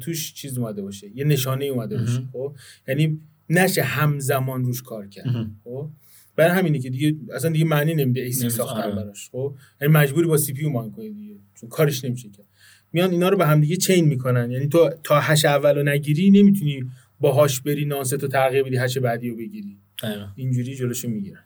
[0.00, 2.22] توش چیز اومده باشه یه نشانه اومده باشه.
[2.32, 2.56] خب
[2.88, 5.50] یعنی نشه همزمان روش کار کرد.
[5.64, 5.88] خب
[6.36, 8.94] برای همینه که دیگه اصلا دیگه معنی نمیده ASIC نمیده، ساختن آره.
[8.94, 12.46] براش خب یعنی مجبوری با CPU mine کنی دیگه چون کارش نمیشه کرد
[12.92, 16.84] میان اینا رو به هم دیگه chain می‌کنن یعنی تو تا هش اولو نگیری نمی‌تونی
[17.20, 20.26] باهاش بری nonce ت رو تغییر بدی هش بعدی رو بگیری دقیقاً.
[20.36, 21.44] اینجوری جلوشو می‌گیرن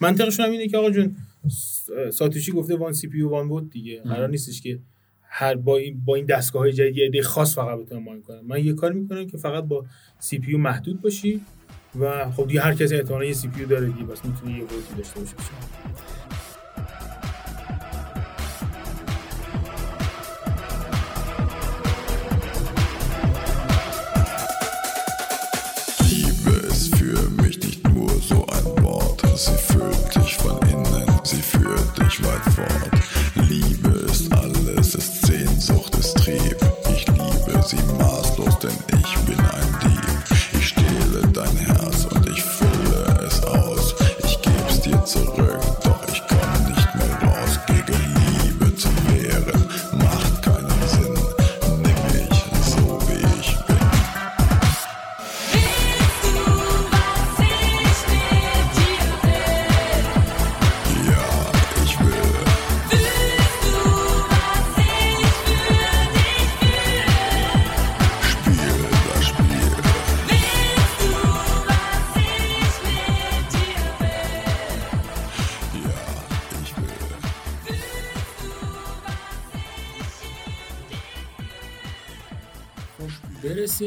[0.00, 1.16] منطقشون هم اینه که آقا جون
[2.12, 4.00] ساتوشی گفته one CPU one vote دیگه.
[4.02, 4.78] قرار نیستش که
[5.22, 8.40] هر با این با این دستگاه های جدید یه عده خاص فقط بتونن mine کنن.
[8.40, 9.86] من یه کار می‌کنم که فقط با
[10.18, 11.40] CPU محدود باشی
[12.00, 14.94] و خب دیگه هر کسی احتمالاً یه CPU داره دیگه بس می‌تونه یه vote ی
[14.96, 15.34] داشته باشه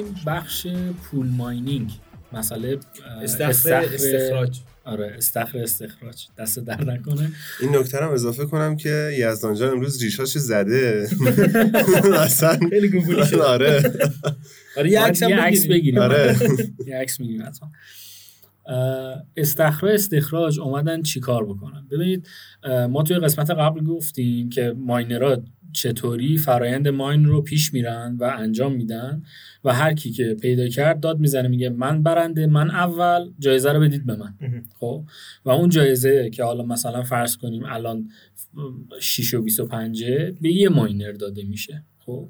[0.04, 0.68] برسیم بخش
[1.04, 1.92] پول ماینینگ.
[2.34, 2.78] مسئله
[3.24, 4.60] استخر استخراج.
[4.86, 6.28] آره استخر استخراج.
[6.38, 7.32] دست در نکنه.
[7.62, 11.10] این نکته رو هم اضافه کنم که یزدان جان امروز ریشاشو زده.
[12.26, 12.60] اصلا.
[12.70, 13.36] خیلی گوگلی شد.
[13.36, 13.94] آره.
[14.78, 16.00] آره یه عکس بگیریم.
[16.00, 16.38] آره.
[16.88, 17.44] یه عکس می‌گیریم
[19.38, 22.28] استخراج استخراج اومدن چیکار بکنن؟ ببینید
[22.90, 25.38] ما توی قسمت قبل گفتیم که ماینرها
[25.74, 29.24] چطوری فرایند ماین رو پیش میرن و انجام میدن
[29.64, 33.80] و هر کی که پیدا کرد داد می‌زنه میگه من برنده من اول جایزه رو
[33.80, 34.34] بدید به من.
[34.80, 35.06] خب؟
[35.46, 38.10] و اون جایزه که حالا مثلا فرض کنیم الان
[39.02, 40.04] 6 و 25
[40.42, 41.84] به یه ماینر داده میشه.
[42.00, 42.30] خب؟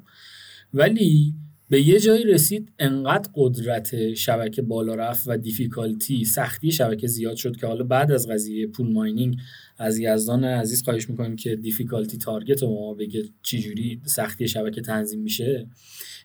[0.74, 1.34] ولی
[1.70, 7.56] به یه جایی رسید انقدر قدرت شبکه بالا رفت و دیفیکالتی سختی شبکه زیاد شد
[7.56, 9.38] که حالا بعد از قضیه پول ماینینگ
[9.78, 15.20] از یزدان عزیز خواهش می‌کنیم که دیفیکالتی تارگت رو ما بگه چجوری سختی شبکه تنظیم
[15.20, 15.68] میشه.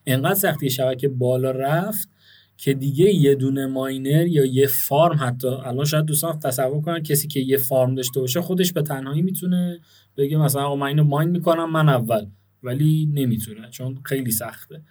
[0.05, 2.09] انقدر سختی شبکه بالا رفت
[2.57, 7.27] که دیگه یه دونه ماینر یا یه فارم حتی الان شاید دوستان تصور کنن کسی
[7.27, 9.79] که یه فارم داشته باشه خودش به تنهایی می‌تونه
[10.17, 12.25] بگه مثلا آقا من اینو ماین می‌کنم من اول.
[12.63, 14.81] ولی نمی‌تونه چون خیلی سخته.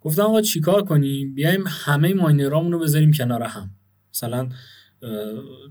[0.00, 3.70] گفتم آقا چیکار کنیم؟ بیایم همه ماینرامون رو بذاریم کنار هم.
[4.14, 4.48] مثلا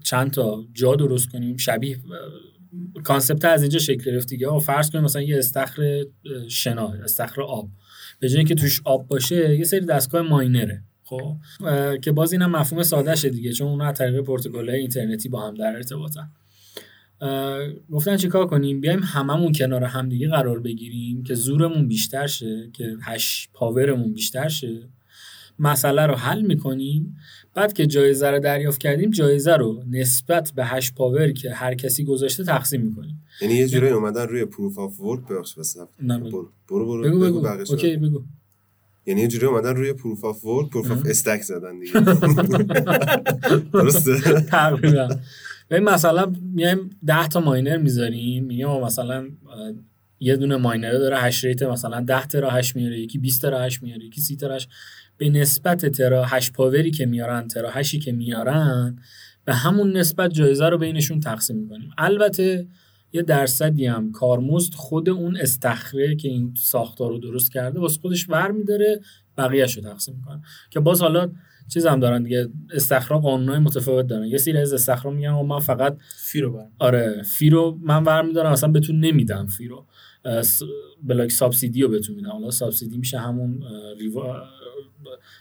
[0.03, 1.97] چند تا جا درست کنیم شبیه
[3.03, 4.59] concept از اینجا شکل گرفت دیگه.
[4.59, 6.03] فرض کنیم مثلا یه استخر
[6.49, 7.69] شنا استخر آب.
[8.19, 10.83] به جای اینکه توش آب باشه یه سری دستگاه ماینره.
[11.03, 11.37] خب؟
[12.01, 15.53] که باز اینم مفهوم ساده شه دیگه چون اونها از طریق پروتکل‌های اینترنتی با هم
[15.53, 16.31] در ارتباطن.
[17.91, 23.49] گفتن چیکار کنیم؟ بیایم هممون کنار همدیگه قرار بگیریم که زورمون بیشتر شه که hash
[23.53, 24.89] power مون بیشتر شه.
[25.59, 27.15] مسئله رو حل می‌کنیم.
[27.53, 32.03] بعد که جایزه رو دریافت کردیم جایزه رو نسبت به hash power که هر کسی
[32.03, 33.23] گذاشته تقسیم می‌کنیم.
[33.41, 35.77] یعنی یه جوری اومدن روی proof of work بخش بس.
[36.01, 36.47] نه، بگو.
[36.69, 37.73] برو برو بگو بگو بقیه‌شو.
[37.73, 38.23] اوکی بگو.
[39.05, 41.05] یعنی یه جوری اومدن روی proof of work proof of.
[41.05, 41.93] stake زدن دیگه.
[43.73, 45.09] درسته؟ تقریبا.
[45.69, 49.27] ببین مثلا میایم 10 تا ماینر می‌ذاریم میگیم مثلا
[50.19, 54.21] یه دونه ماینر داره hash rate مثلا 10 terahash میاره یکی 20 terahash میاره یکی
[54.21, 54.67] 30 terahash
[55.17, 58.99] به نسبت tera hash power ی که میارن terahash ی که میارن
[59.45, 61.91] به همون نسبت جایزه رو بینشون تقسیم می‌کنیم.
[61.97, 62.67] البته
[63.13, 68.29] یه درصدی هم کارمزد خود اون استخره که این ساختار رو درست کرده واسه خودش
[68.29, 68.99] ور میداره
[69.37, 70.41] بقیه‌اش رو تقسیم می‌کنه.
[70.69, 71.31] که باز حالا
[71.69, 74.27] چیز هم دارن دیگه استخرا قانونای متفاوت دارن.
[74.27, 76.71] یه سری از استخرا میگن آقا من فقط fee رو برم.
[76.79, 79.85] آره fee رو من برمیدارم اصلا بهتون نمیدم fee رو
[81.03, 82.29] بلاک subsidy رو بهتون میدم.
[82.29, 83.63] حالا subsidy میشه همون
[83.99, 84.43] rewa...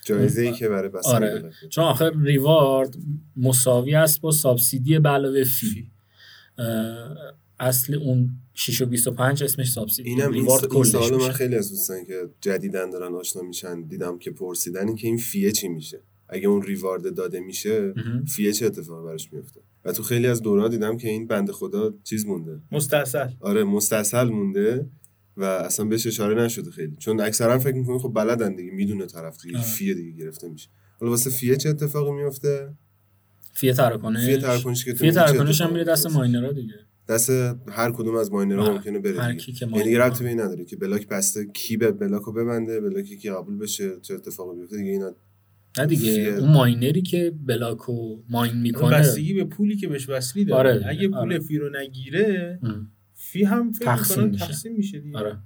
[0.05, 1.39] جایزه ای که برای بستن آره.
[1.39, 1.53] بلاک.
[1.69, 2.97] چون آخر reward
[3.37, 5.91] مساوی است با subsidy به علاوه fee.
[7.61, 10.11] اصل اون 6 و 25 اسمش subsidy.
[10.11, 11.33] اینم این, این کلش سوالو من.
[11.33, 15.44] خیلی از دوستان که جدیدن دارن آشنا میشن دیدم که پرسیدن این که این fee
[15.44, 16.01] ه چی میشه.
[16.29, 17.95] اگه اون reward داده میشه.
[18.29, 19.61] fee ه چه اتفاقی براش میفته.
[19.85, 22.61] و تو خیلی از دورا دیدم که این بنده خدا چیز مونده.
[22.73, 24.87] مستصل آره مستصل مونده
[25.37, 26.97] و اصلا بهش اشاره نشده خیلی.
[26.97, 29.67] چون اکثرا فکر می‌کنن خب بلدن دیگه می‌دونه طرف دیگه آره.
[29.67, 30.69] فیه دیگه گرفته میشه.
[31.01, 32.75] حالا واسه فیه چه اتفاقی میفته
[33.53, 34.25] فی تراکنش.
[34.25, 36.75] فیه تراکنش که تو فی میگی چه تراکنش هم میره دست؟ ماینرها دیگه.
[37.09, 37.31] دست
[37.69, 39.35] هر کدوم از ماینرها آه، ممکنه بره هر.
[39.35, 43.17] کی که یعنی ربطی به نداره که بلاک بسته کی به بلاک رو ببنده بلاکی
[43.19, 45.15] که قبول بشه چه اتفاقی بیفته دیگه اینا
[45.81, 46.35] نه دیگه فیه.
[46.35, 51.09] اون ماینری که بلاکو ماین می‌کنه بستگی به پولی که بهش وصلی داره آره، اگه
[51.09, 51.39] پول آره.
[51.39, 54.47] فی رو نگیره ام، فی هم فکر تقسیم میشه.
[54.47, 55.39] تقسیم میشه دیگه آره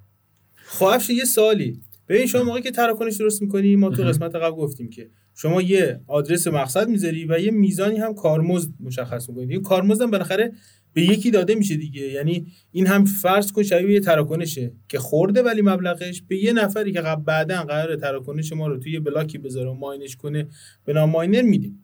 [0.54, 4.02] خب افشین، یه سوالی ببین شما موقعی که تراکنش درست می‌کنی ما تو.
[4.02, 9.28] قسمت قبل گفتیم که شما یه آدرس مقصد می‌ذاری و یه میزانی هم کارمزد مشخص
[9.28, 10.52] می‌کنی این کارمزد هم بالاخره
[10.92, 12.02] به یکی داده میشه دیگه.
[12.02, 16.92] یعنی این هم فرض کن شبیه یه تراکنشه که خورده ولی مبلغش به یه نفری
[16.92, 20.48] که قبل بعدا قرار تراکنش ما رو توی بلاکی بذاره و ماینش کنه
[20.84, 21.78] به نام ماینر میدیم.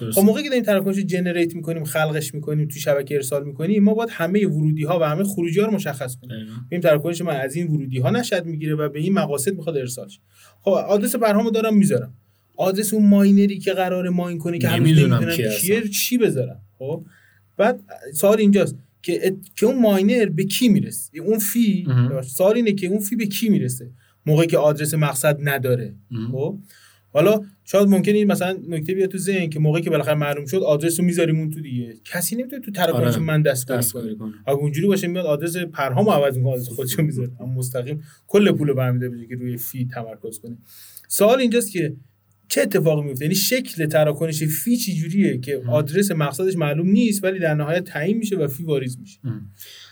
[0.00, 0.18] درست.
[0.18, 3.94] خب موقعی که داریم تراکنش رو جنریت می‌کنیم خلقش می‌کنیم تو شبکه ارسال می‌کنیم ما
[3.94, 6.46] باید همه ورودی ها و همه خروجی ها رو مشخص کنیم.
[6.70, 10.08] این تراکنش من از این ورودی ها نشد می‌گیره و به این مقاصد می‌خواد ارسال
[10.08, 10.20] شه.
[10.60, 12.14] خب آدرس پرهامو دارم می‌ذارم.
[12.56, 15.88] آدرس اون ماینری که قرار mine کنه که هنوز نمی‌دونم نمی‌دونم کی کیه.
[15.88, 17.04] چی بذارم؟ خب
[17.56, 17.80] بعد
[18.14, 21.86] سوال اینجاست که ات- که اون ماینر به کی می‌رسه؟ اون fee.
[22.24, 23.90] سوال اینه که اون fee به کی می‌رسه؟
[24.26, 25.94] موقعی که آدرس مقصد نداره.
[26.32, 26.58] خب؟
[27.14, 30.56] حالا شاید ممکنه این مثلا نکته بیاد تو ذهن که موقعی که بالاخره معلوم شد
[30.56, 31.94] آدرس رو می‌ذاریم اون تو دیگه.
[32.04, 33.18] کسی نمی‌تونه تو تراکنش آره.
[33.18, 34.32] من کنه دستکاری کنه.
[34.46, 37.30] اگه اونجوری باشه میاد آدرس پرهامو عوض می‌کنه آدرس خودش رو می‌ذاره.
[37.40, 40.58] اما مستقیم کل پول رو برمیده که روی fee تمرکز کنه.
[41.08, 41.96] سوال اینجاست که
[42.52, 47.38] چه اتفاقی میفته؟ یعنی شکل تراکنش فی چی جوریه که آدرس مقصدش معلوم نیست ولی
[47.38, 49.18] در نهایت تعیین میشه و فی واریز میشه.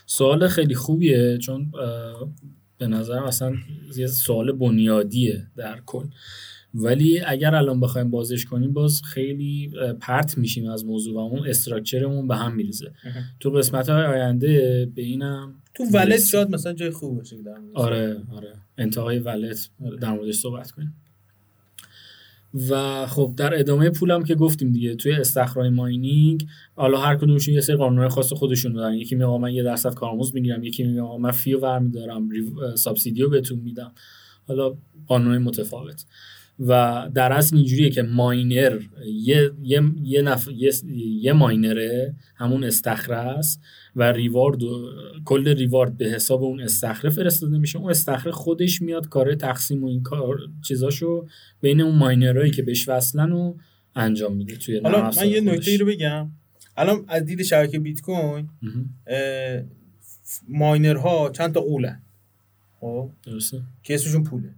[0.06, 1.72] سوال خیلی خوبیه چون
[2.78, 3.54] به نظرم اصلا
[3.96, 6.06] یه سوال بنیادیه در کل.
[6.74, 12.28] ولی اگر الان بخوایم بازش کنیم باز خیلی پرت میشیم از موضوع و اون استراکچرمون
[12.28, 12.92] به هم میریزه.
[13.40, 16.24] تو قسمت های آینده به اینم تو ولت.
[16.24, 17.36] شاید مثلا جای خوب باشه.
[17.74, 18.52] آره آره.
[18.78, 20.94] انتهای wallet در موردش صحبت کنیم.
[22.70, 27.55] و خب در ادامه pool م که گفتیم دیگه توی استخراج mining حالا هر کدومشون
[27.55, 28.94] یه سری قانونهای خاص خودشون دارن.
[28.94, 32.28] یکی میگه من یه درصد کارآموز می‌گیرم یکی میگه من fee و برمیدارم
[32.74, 33.92] subsidy و بهتون میدم.
[34.48, 34.74] حالا
[35.07, 36.05] قانونهای متفاوت.
[36.61, 40.48] و در اصل اینجوریه که miner یه یه یه, نف...
[40.56, 40.72] یه...
[41.20, 43.61] یه miner ه همون استخره است
[43.96, 44.90] و ریوارد و...
[45.24, 47.78] کل ریوارد به حساب اون استخره فرستاده میشه.
[47.78, 50.38] اون استخره خودش میاد کار تقسیم و این کار
[50.68, 51.26] چیزاشو
[51.61, 53.54] بین اون ماینرهایی که بهش وصلن و
[53.96, 55.40] انجام میده توی حالا من یه.
[55.40, 56.30] نکته ای رو بگم.
[56.76, 58.48] الان از دید شبکه بیت کوین
[60.48, 62.02] ماینرها چند تا قولن
[62.80, 63.62] خب؟ درسته.
[63.82, 64.54] که اسمشون پوله.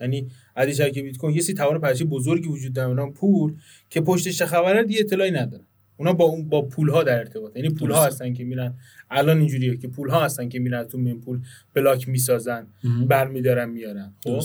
[0.00, 3.54] یعنی عدی شبکه بیت کوین یه سری توان پذیرشی بزرگی وجود داره به نام پول
[3.90, 5.64] که پشتش خبره دیگه اطلاعی ندارن.
[5.96, 8.06] اونا با اون با پول ها در ارتباط یعنی پول ها.
[8.06, 8.74] هستن که میرن.
[9.10, 11.40] الان اینجوریه که پول ها هستن که میرن تو این پول
[11.74, 12.66] بلاک می‌سازن.
[13.08, 14.14] برمیدارن میارن.
[14.24, 14.40] خب؟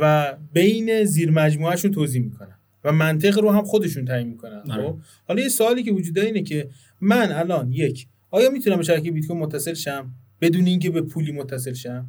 [0.00, 4.62] و بین زیر مجموعهشون توضیح می‌کنن و منطق رو هم خودشون تعیین می‌کنن.
[4.70, 4.82] آره.
[4.82, 6.68] خب؟ حالا یه سوالی که وجود داره اینه که
[7.00, 10.10] من الان یک آیا می‌تونم به شبکه بیت کوین متصل شم؟
[10.40, 12.06] بدون اینکه به پولی متصل شم؟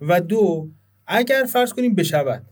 [0.00, 0.70] و دو
[1.06, 2.42] اگر فرض کنیم بشود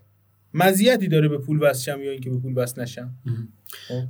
[0.54, 3.14] مزیتی داره به pool وصل شم یا اینکه به pool وصل نشم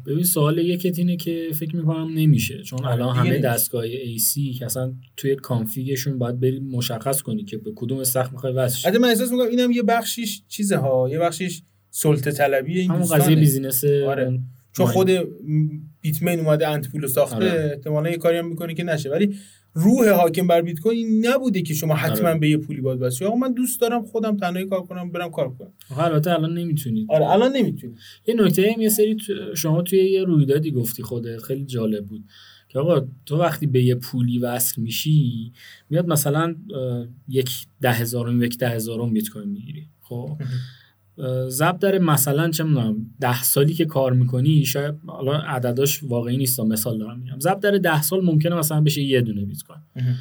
[0.06, 3.38] ببین سوال یکت اینه که فکر می‌کنم نمیشه چون آره، الان همه.
[3.38, 8.32] دستگاه ASIC که اصلا توی config شون باید بری مشخص کنی که به کدوم استخر
[8.32, 8.88] می‌خوای وصل.
[8.88, 13.06] البته من احساس می‌کنم اینم یه بخشیش چیزه ها یه بخشیش سلطه طلبی این همون.
[13.06, 14.40] قضیه business آره.
[14.72, 14.86] چون.
[14.86, 15.10] خود
[16.00, 17.70] Bitmain اومده AntPool رو ساخته آره.
[17.74, 19.36] احتمالا یه کاری هم می‌کنه که نشه ولی
[19.74, 22.38] روح حاکم بر بیت کوین نبوده که شما حتما آره.
[22.38, 25.12] به یه pool ی باید وصل شی آقا من دوست دارم خودم تنهایی کار کنم
[25.12, 25.72] برم کار کنم.
[25.98, 27.06] البته الان نمی‌تونید.
[27.10, 27.94] آره الان نمی‌تونی
[28.26, 29.16] یه نکته هم یه سری
[29.56, 32.24] شما توی یه رویدادی گفتی خودت خیلی جالب بود.
[32.68, 35.52] که آقا تو وقتی به یه پولی وصل میشی
[35.90, 36.56] میاد مثلا
[37.28, 37.50] یک
[37.80, 40.38] ده هزارم یک ده هزارم بیت کوین می‌گیری خب؟
[41.48, 46.60] ضرب در مثلا چه می‌دونم ده سالی که کار می‌کنی شاید حالا عدداش واقعی نیست
[46.60, 47.38] مثال دارم میگم.
[47.40, 50.14] ضرب در ده سال ممکنه مثلا بشه یه دونه بیت کوین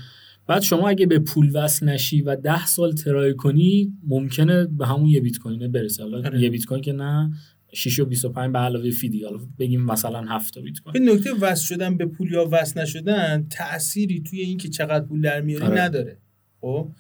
[0.48, 5.10] بعد شما اگه به پول وصل نشی و ده سال ترای کنی ممکنه به همون
[5.10, 6.42] یه بیت کوینه برسه حالا آره.
[6.42, 7.32] یه بیت کوین که نه
[7.74, 11.14] 6 و 25 به علاوه فی دیگه حالا بگیم مثلا 7 تا بیت کوین به
[11.14, 15.66] نکته وصل شدن به پول یا وصل نشدن تأثیری توی اینکه چقدر پول در میاری
[15.66, 15.82] آره.
[15.82, 16.18] نداره.
[16.62, 16.92] خب؟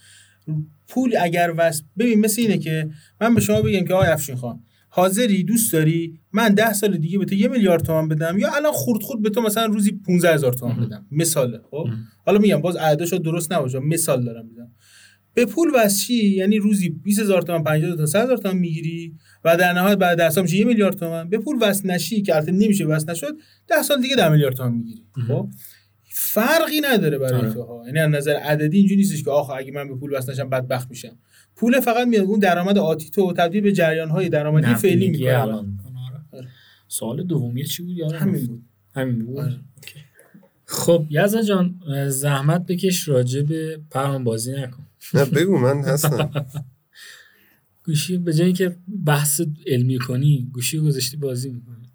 [0.92, 2.90] پول اگر وصل ببین مثل اینه که
[3.22, 7.20] من به شما بگم که آقای افشین خان حاضری دوست داری؟ من ده سال دیگه
[7.20, 10.34] به تو یه میلیارد تومان بدم یا الان خورد خورد به تو مثلا روزی 15
[10.34, 10.86] هزار تومان.
[10.86, 11.88] بدم؟ مثاله خب.
[12.26, 14.72] حالا میگم باز عددش درست نباشه مثال دارم می‌زنم
[15.34, 19.14] به پول وصلی یعنی روزی 20 هزار تومان 50 تا 100 هزار تومان می‌گیری
[19.46, 21.30] و در نهایت بعد 10 سال میشه یه میلیارد تومان.
[21.30, 23.38] به پول وصل نشی که البته نمیشه وصل نشد
[23.68, 25.48] 10 سال دیگه 10 میلیارد تومان می‌گیری خب؟
[26.14, 27.54] فرقی نداره برای آره.
[27.54, 27.84] تو ها.
[27.86, 30.90] یعنی از نظر عددی اینجوری نیستش که آخه اگه من به پول وصل نشم بدبخت
[30.90, 31.18] میشم.
[31.56, 35.42] پول فقط میاد اون درآمد آتی تو تبدیل به جریان های درآمدی فعلی می‌کنه.
[35.42, 35.66] الان.
[35.66, 36.22] می‌کنه، آره.
[36.32, 36.48] آره.
[36.88, 38.48] سوال دومی چی بود یادم همین.
[38.48, 38.64] بود.
[38.96, 39.60] همین بود؟ آره.
[40.66, 44.88] خب یزا جان زحمت بکش راجع به پرهام بازی نکن.
[45.14, 46.32] نه بگو من هستم.
[47.86, 51.92] گوشی به جای اینکه بحث علمی کنی گوشی گذاشتی بازی می‌کنی.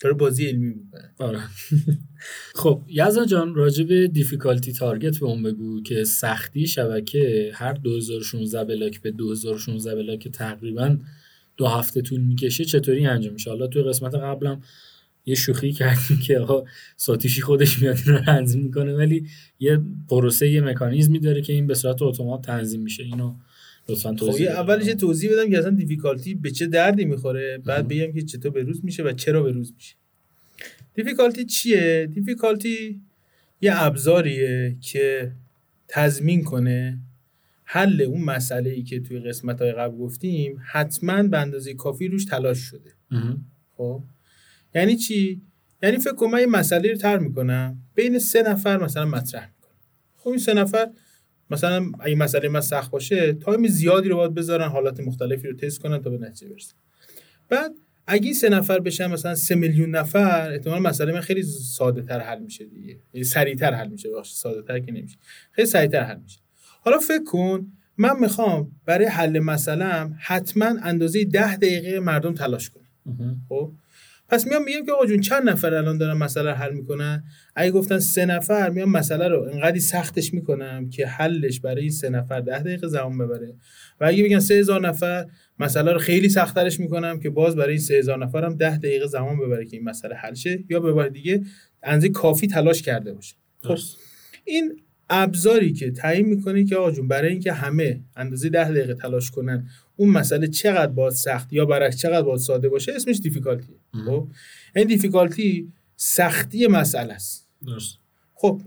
[0.00, 1.10] داره بازی علمی می‌کنه.
[1.18, 1.40] آره.
[2.54, 8.64] خب یزا جان راجع به دیفیکالتی تارگت به اون بگو که سختی شبکه هر 2016
[8.64, 10.96] بلاک به 2016 بلاک تقریبا
[11.56, 14.62] دو هفته طول می‌کشه چطوری انجام میشه؟ حالا توی قسمت قبلم
[15.26, 16.64] یه شوخی کردیم که آقا
[16.96, 19.26] ساتوشی خودش میاد این رو تنظیم می‌کنه ولی
[19.60, 23.02] یه پروسه یه مکانیزمی داره که این به صورت اتومات تنظیم میشه.
[23.02, 23.34] اینو
[23.88, 24.60] لطفا خب توضیح بده.
[24.60, 28.62] اولش توضیح بدم که اصلا difficulty به چه دردی می‌خوره؟ بعد بگم که چطور به
[28.62, 29.94] روز میشه و چرا به روز میشه.
[30.96, 33.00] difficulty چیه؟ difficulty
[33.60, 35.32] یه ابزاریه که
[35.88, 36.98] تضمین کنه
[37.64, 42.24] حل اون مسئله ای که توی قسمت های قبل گفتیم حتما به اندازه کافی روش
[42.24, 42.92] تلاش شده.
[43.76, 44.02] خب؟
[44.74, 45.42] یعنی چی؟
[45.82, 49.76] یعنی فکر کنم من یه مسئله رو طرح می‌کنم بین سه نفر مثلا مطرح می‌کنم.
[50.16, 50.90] خب این سه نفر
[51.50, 55.78] مثلا اگه مسئله من سخت باشه time زیادی رو باید بذارن حالات مختلفی رو تست
[55.78, 56.74] کنن تا به نتیجه برسن.
[57.48, 57.72] بعد
[58.06, 62.20] اگه این سه نفر بشن مثلا سه میلیون نفر احتمال مسئله من خیلی ساده تر
[62.20, 62.98] حل میشه دیگه.
[63.12, 64.08] یعنی سریعتر حل میشه.
[64.10, 65.16] ببخشید ساده تر که نمیشه.
[65.52, 66.40] خیلی سریعتر حل میشه.
[66.80, 67.66] حالا فکر کن
[67.98, 73.40] من می‌خوام برای حل مسئلم حتما اندازه ده دقیقه مردم تلاش کنم.
[73.48, 73.72] خب؟
[74.28, 77.24] پس میام میگم که آقا جون چند نفر الان دارن مسئله رو حل می‌کنن؟
[77.56, 82.08] اگه گفتن سه نفر میام مسئله رو انقدری سختش می‌کنم که حلش برای این سه
[82.08, 83.54] نفر ده دقیقه زمان ببره.
[84.00, 85.26] و اگه بگن سه هزار نفر
[85.58, 89.06] مسئله رو خیلی سختترش می‌کنم که باز برای این سه هزار نفر هم ده دقیقه
[89.06, 91.44] زمان ببره که این مسئله حل شه یا به بار دیگه
[91.82, 93.34] اندازه کافی تلاش کرده باشه.
[93.62, 93.96] خب درست.
[94.44, 94.80] این
[95.10, 99.68] ابزاری که تعیین می‌کنه که آقا جون برای اینکه همه اندازه ده دقیقه تلاش کنن
[99.96, 103.72] اون مسئله چقدر باید سخت یا برعکس چقدر باید ساده باشه اسمش difficulty
[104.06, 104.28] خب
[104.76, 107.48] این difficulty سختی مسئله است.
[107.66, 107.98] درست.
[108.34, 108.62] خب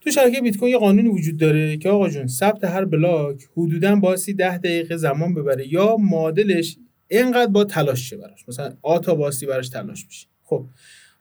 [0.00, 3.96] تو شبکه بیت کوین یه قانونی وجود داره که آقا جون ثبت هر block حدودا
[3.96, 6.76] باسی 10 دقیقه زمان ببره یا معادلش
[7.08, 8.48] اینقدر با تلاش شه براش.
[8.48, 10.26] مثلا آ تا باسی براش تلاش میشه.
[10.42, 10.66] خب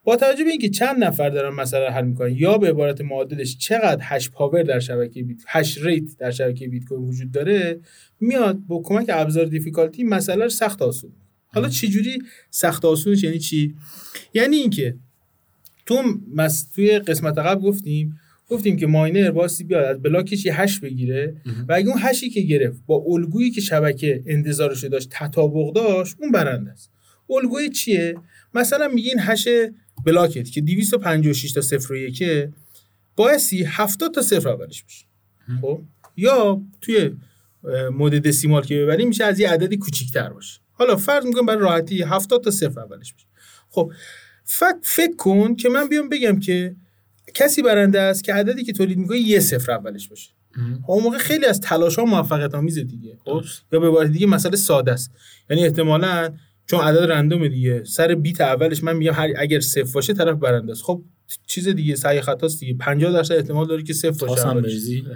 [0.03, 3.57] با توجه به اینکه چند نفر دارن مسئله رو حل می‌کنن یا به عبارت معادلش
[3.57, 7.79] چقدر hash power در شبکه بیت hash rate در شبکه بیت کوین وجود داره
[8.19, 11.11] میاد با کمک ابزار difficulty مسئله رو سخت آسون
[11.53, 12.19] حالا چجوری
[12.49, 13.75] سخت آسونش؟ یعنی چی؟
[14.33, 14.95] یعنی اینکه
[15.85, 16.03] تو
[16.35, 16.69] مس...
[16.75, 18.19] توی قسمت قبل گفتیم
[18.49, 21.35] گفتیم که miner باستی بیاد از block ش یه hash بگیره.
[21.69, 26.15] و اگه اون hash ی که گرفت با الگویی که شبکه انتظارش داشت تطابق داشت
[26.19, 26.91] اون برنده است.
[27.29, 28.15] الگوی چیه؟
[28.53, 29.47] مثلا میگه این هش
[30.05, 32.23] بلاکت که 256 تا 0 و 1
[33.15, 35.05] بایستی 70 تا صفر اولش باشه
[35.61, 35.81] خب؟
[36.17, 37.11] یا توی
[37.91, 40.59] مود دسیمال که ببریم میشه از یه عددی کوچیک‌تر باشه.
[40.71, 43.25] حالا فرض می‌کنم برای راحتی 70 تا صفر اولش باشه
[43.69, 43.91] خب
[44.43, 46.75] فکر فکر کن که من بیام بگم که
[47.33, 50.29] کسی برنده است که عددی که تولید می‌کنه یه صفر اولش باشه.
[50.83, 54.27] خب اون موقع خیلی از تلاش ها موفقیت آمیزه دیگه خب؟ یا به عبارت دیگه
[54.27, 55.11] مسئله ساده است.
[55.49, 56.33] یعنی احتمالاً
[56.65, 60.71] چون عدد رندوم دیگه سر بیت اولش من میگم هر اگر صفر باشه طرف برنده
[60.71, 60.83] است.
[60.83, 61.03] خب
[61.47, 62.73] چیز دیگه سعی خطاست دیگه.
[62.73, 64.47] 50 درصد احتمال داره که صفر باشه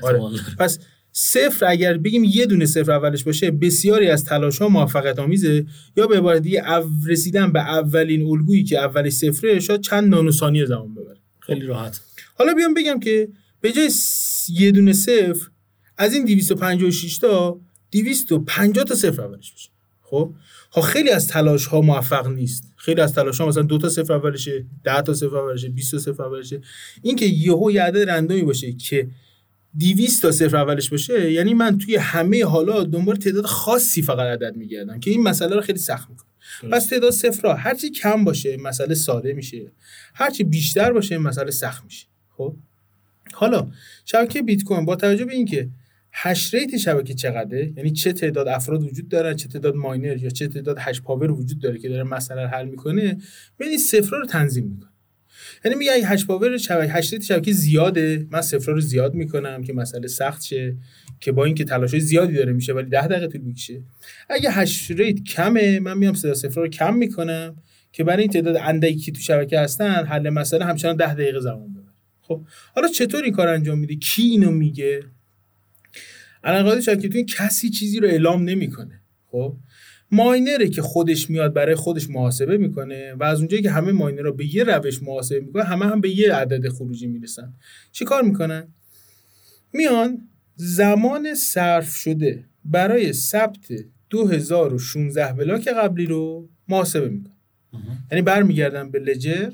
[0.02, 0.20] آره.
[0.60, 0.80] پس
[1.12, 5.66] صفر اگر بگیم یه دونه صفر اولش باشه بسیاری از تلاش ها موفقیت آمیزه
[5.98, 6.64] یا به عبارت دیگه
[7.08, 11.23] رسیدن به اولین الگویی که اولش صفره شاید چند نانو ثانیه زمان ببره.
[11.46, 12.02] خیلی راحت.
[12.36, 13.30] حالا بیام بگم که
[13.62, 13.90] به جای
[14.50, 15.50] یه دونه صفر
[15.98, 17.60] از این 256 تا
[17.92, 19.70] 250 تا صفر اولش باشه
[20.02, 20.34] خب؟
[20.72, 22.64] ها خیلی از تلاش ها موفق نیست.
[22.76, 26.00] خیلی از تلاش ها مثلا دو تا صفر اولشه 10 تا صفر اولشه 20 تا
[26.00, 26.62] صفر اولشه.
[27.02, 29.08] این که یهو یه عدد رندومی باشه که
[29.80, 34.56] 200 تا صفر اولش باشه یعنی من توی همه حالا دنبال تعداد خاصی فقط عدد
[34.56, 36.28] میگردم که این مسئله رو خیلی سخت می‌کنه
[36.72, 39.72] پس تعداد صفرها هرچی کم باشه مسئله ساده میشه.
[40.14, 42.08] هرچی بیشتر باشه مسئله سخت میشه.
[42.38, 42.56] خب؟
[43.34, 43.72] حالا
[44.06, 45.70] شبکه بیت کوین با توجه به اینکه
[46.12, 50.48] hash rate شبکه چقدره یعنی چه تعداد افراد وجود دارن چه تعداد miner یا چه
[50.48, 53.18] تعداد hash power وجود داره که داره مسئله حل می‌کنه
[53.60, 54.93] ببین صفرها رو تنظیم می‌کنه.
[55.66, 58.28] یعنی میگه hash power شبکه hash شبکه زیاده.
[58.32, 60.76] من صفرها رو زیاد می‌کنم که مسئله سخت شه
[61.20, 63.82] که با اینکه تلاش زیادی داره میشه ولی 10 دقیقه طول می‌کشه.
[64.30, 67.56] اگه hash rate کمه من میام تعداد صفرها رو کم می‌کنم
[67.92, 71.74] که برای این تعداد اندکی که تو شبکه هستن حل مسئله همچنان 10 دقیقه زمان
[71.74, 71.94] ببره.
[72.22, 75.04] خب حالا چطور این کار انجام میده؟ کی اینو میگه؟
[76.44, 79.02] الان شبکه تو کسی چیزی رو اعلام نمی‌کنه.
[79.28, 79.58] خب
[80.14, 84.56] ماینره که خودش میاد برای خودش محاسبه می‌کنه و از اونجایی که همه ماینرها به
[84.56, 87.54] یه روش محاسبه می‌کنه همه هم به یه عدد خروجی می‌رسن.
[87.92, 88.68] چی کار می‌کنن؟
[89.74, 93.72] میان زمان صرف شده برای ثبت
[94.10, 97.34] 2016 بلاک قبلی رو محاسبه می‌کنن.
[98.12, 99.50] یعنی برمیگردن به لجر.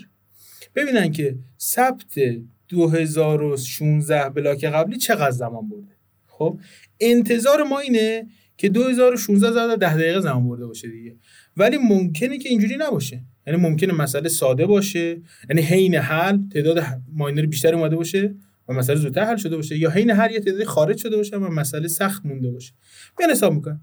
[0.75, 2.19] ببینن که ثبت
[2.67, 5.95] 2016 بلاک قبلی چقدر زمان برده.
[6.27, 6.59] خب
[6.99, 8.27] انتظار ما اینه
[8.59, 11.15] که 2016 زده 10 دقیقه زمان برده باشه دیگه.
[11.57, 13.23] ولی ممکنه که اینجوری نباشه.
[13.47, 15.21] یعنی ممکنه مسئله ساده باشه.
[15.49, 16.83] یعنی حین حل تعداد
[17.13, 18.35] ماینر بیشتر اومده باشه
[18.69, 19.77] و مسئله زودتر حل شده باشه.
[19.77, 22.73] یا حین حل یه تعدادی خارج شده باشه و مسئله سخت مونده باشه.
[23.17, 23.81] بیان حساب می‌کنن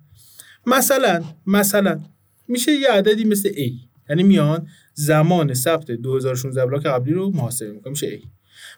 [0.66, 2.00] مثلا مثلا
[2.48, 3.72] میشه یه عددی مثل A.
[4.10, 8.26] یعنی میان زمان ثبت 2016 بلاک قبلی رو محاسبه می‌کنن میشه A.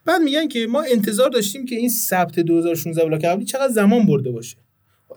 [0.05, 4.31] بعد میگن که ما انتظار داشتیم که این ثبت 2016 بلاک قبلی چقدر زمان برده
[4.31, 4.57] باشه.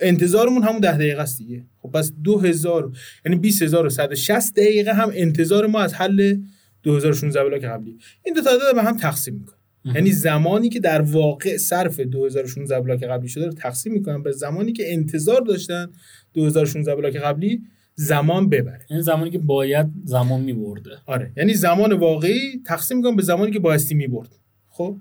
[0.02, 1.66] انتظارمون همون 10 دقیقه است دیگه.
[1.82, 2.92] خب پس 2000
[3.26, 6.36] یعنی 20160 دقیقه هم انتظار ما از حل
[6.84, 7.98] 2016 بلاک قبلی.
[8.26, 9.58] این دو تا عدد به هم تقسیم می‌کنن
[9.96, 14.74] یعنی زمانی که در واقع صرف 2016 بلاک قبلی شده رو تقسیم می‌کنن به زمانی
[14.74, 15.88] که انتظار داشتن
[16.34, 17.62] 2016 block قبلی
[17.96, 18.86] زمان ببره.
[18.90, 20.92] این زمانی که باید زمان میبرده.
[21.06, 21.32] آره.
[21.38, 24.30] یعنی زمان واقعی تقسیم می‌کنن به زمانی که بایستی می‌برد.
[24.70, 24.98] خب؟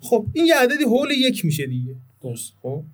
[0.00, 1.96] خب این یه عددی حول یک میشه دیگه.
[2.22, 2.52] درست.
[2.62, 2.84] خب؟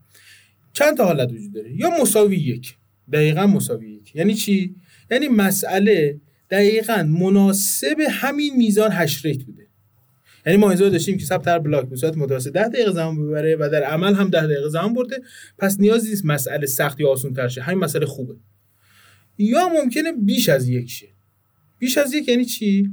[0.73, 2.77] چند تا حالت وجود داره؟ یا مساوی یک.
[3.13, 4.15] دقیقا مساوی یک.
[4.17, 4.75] یعنی چی؟
[5.11, 6.21] یعنی مسئله
[6.51, 9.67] دقیقا مناسب همین میزان hash rate بوده.
[10.47, 13.57] یعنی ما انتظار داشتیم که ثبت هر block به صورت متوسط 10 دقیقه زمان ببره
[13.57, 15.23] و در عمل هم 10 دقیقه زمان برده.
[15.59, 17.63] پس نیازی نیست مسئله سخت یا آسان تر شه.
[17.63, 18.35] همین مسئله خوبه.
[19.39, 21.09] یا ممکنه بیش از یک شه.
[21.79, 22.91] بیش از یک یعنی چی؟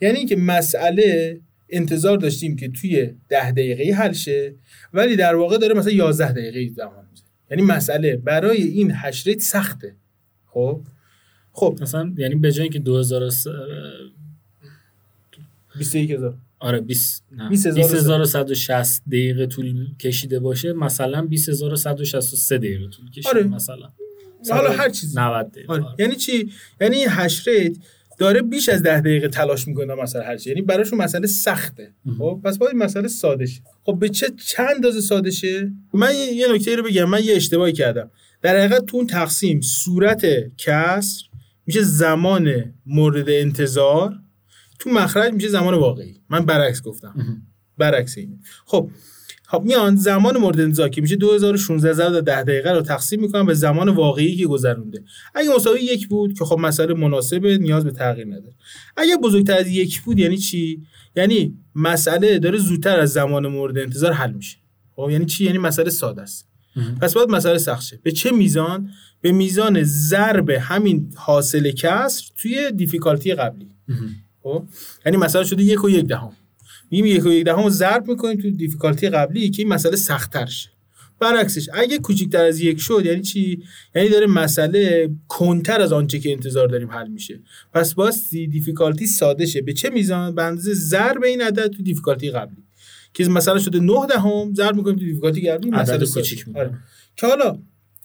[0.00, 4.54] یعنی اینکه مسئله انتظار داشتیم که توی 10 دقیقه حل شه
[4.92, 7.08] ولی در واقع داره مثلا 11 دقیقه زمان
[7.52, 9.94] یعنی مسئله برای این هشریت سخته.
[10.46, 10.80] خب؟
[11.52, 11.78] خب.
[11.82, 13.46] مثلا یعنی به جای اینکه 2000 س...
[15.78, 17.48] 21000 آره 20 نه.
[17.48, 23.42] 20160 20160 دقیقه طول کشیده باشه مثلا 20163 دقیقه طول کشیده آره.
[23.42, 23.92] مثلا.
[24.50, 25.18] حالا هر چیزی.
[25.18, 25.82] 90 دقیقه آره.
[25.82, 25.94] آره.
[25.98, 26.50] یعنی چی؟
[26.80, 27.76] یعنی این هش ریت
[28.18, 30.50] داره بیش از ده دقیقه تلاش می‌کنه مثلا هر چی.
[30.50, 31.92] یعنی براشون مسئله سخته.
[32.18, 33.60] خب؟ پس باید این مسئله ساده شه.
[33.84, 37.04] خب به چه چند اندازه ساده شه من یه- نکته رو بگم.
[37.04, 38.10] من یه اشتباهی کردم.
[38.42, 40.26] در حقیقت تو اون تقسیم صورت
[40.58, 41.22] کسر
[41.66, 44.14] میشه زمان مورد انتظار
[44.78, 46.20] تو مخرج میشه زمان واقعی.
[46.28, 47.42] من برعکس گفتم.
[47.78, 48.38] برعکس اینه.
[48.66, 48.90] خب
[49.52, 53.46] خب میان زمان مورد انتظار که میشه 2016 ضرب در 10 دقیقه رو تقسیم می‌کنم
[53.46, 55.04] به زمان واقعی که گذرونده.
[55.34, 58.54] اگه مساوی یک بود که خب مسئله مناسبه نیاز به تغییر نداره.
[58.96, 60.82] اگه بزرگتر از یک بود یعنی چی؟
[61.16, 64.56] یعنی مسئله داره زودتر از زمان مورد انتظار حل میشه.
[64.96, 66.48] خب یعنی چی؟ یعنی مسئله ساده است.
[67.00, 67.98] پس باید مسئله سخت شه.
[68.02, 68.90] به چه میزان؟
[69.20, 73.68] به میزان ضرب همین حاصل کسر توی دیفیکالتی قبلی.
[74.42, 74.64] خب
[75.06, 76.32] یعنی مثلا شده یک و یک دهم.
[76.92, 80.70] میگیم یک و یک دهم ضرب می‌کنیم تو difficulty قبلی که این مسئله سختتر شه
[81.18, 83.62] برعکسش اگه کوچیکتر از یک شد یعنی چی؟
[83.94, 87.40] یعنی داره مسئله کندتر از آنچه که انتظار داریم حل میشه.
[87.72, 89.62] پس باز difficulty ساده شه.
[89.62, 92.62] به چه میزان؟ به اندازه ضرب این عدد تو difficulty قبلی.
[93.14, 96.06] که مثلا شده 9 دهم ضرب می‌کنیم تو difficulty قبلی مسئله.
[96.06, 96.70] کوچیک آره.
[97.16, 97.58] که حالا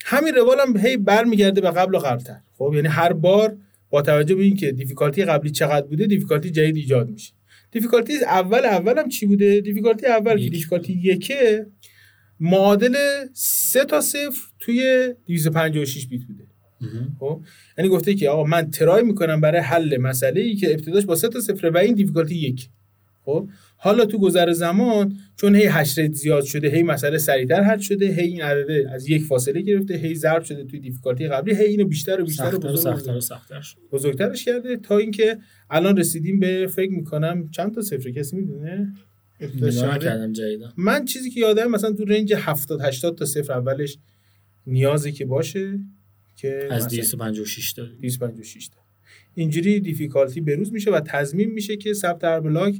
[0.05, 2.39] همین روال هم هی برمیگرده به قبل و قبلتر.
[2.57, 3.57] خب یعنی هر بار
[3.89, 7.36] با توجه به اینکه difficulty قبلی چقدر بوده difficulty جدید ایجاد میشه.
[7.71, 10.51] difficulty اول اول هم چی بوده؟ difficulty اول که یک.
[10.51, 11.67] difficulty یکه.
[12.39, 12.95] معادل
[13.33, 16.43] سه تا صفر توی 256 bit بوده.
[17.19, 17.41] خب؟
[17.77, 21.27] یعنی گفته که آقا من try می‌کنم برای حل مسئله ای که ابتداش با سه
[21.27, 22.69] تا صفر و این difficulty یک.
[23.25, 23.49] خب؟
[23.79, 28.05] حالا تو گذر زمان چون هی hash rate زیاد شده هی مسئله سریعتر حل شده
[28.05, 31.85] هی این عدده از یک فاصله گرفته هی ضرب شده توی difficulty قبلی هی اینو
[31.85, 33.77] بیشتر و بیشتر و سختتر و بزرگ سختتر و سختتر شد.
[33.91, 35.37] بزرگترش کرده تا اینکه
[35.69, 38.93] الان رسیدیم به فکر می‌کنم چند تا صفر کسی می‌دونه؟
[40.33, 40.73] جدیدا.
[40.77, 43.97] من چیزی که یادم مثلا تو رنج 70 80 تا صفر اولش
[44.67, 45.79] نیازی که باشه
[46.35, 48.75] که از مثلا 256 تا 256 تا.
[49.35, 52.75] اینجوری دیفیکالتی بروز میشه و تضمین میشه که ثبت هر بلاک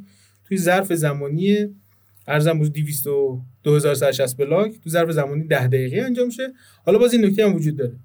[0.48, 1.68] توی ظرف زمانی
[2.28, 6.54] ارزم بود 200 و 2160 بلاک تو ظرف زمانی 10 دقیقه انجام شه.
[6.86, 7.96] حالا باز این نکته هم وجود داره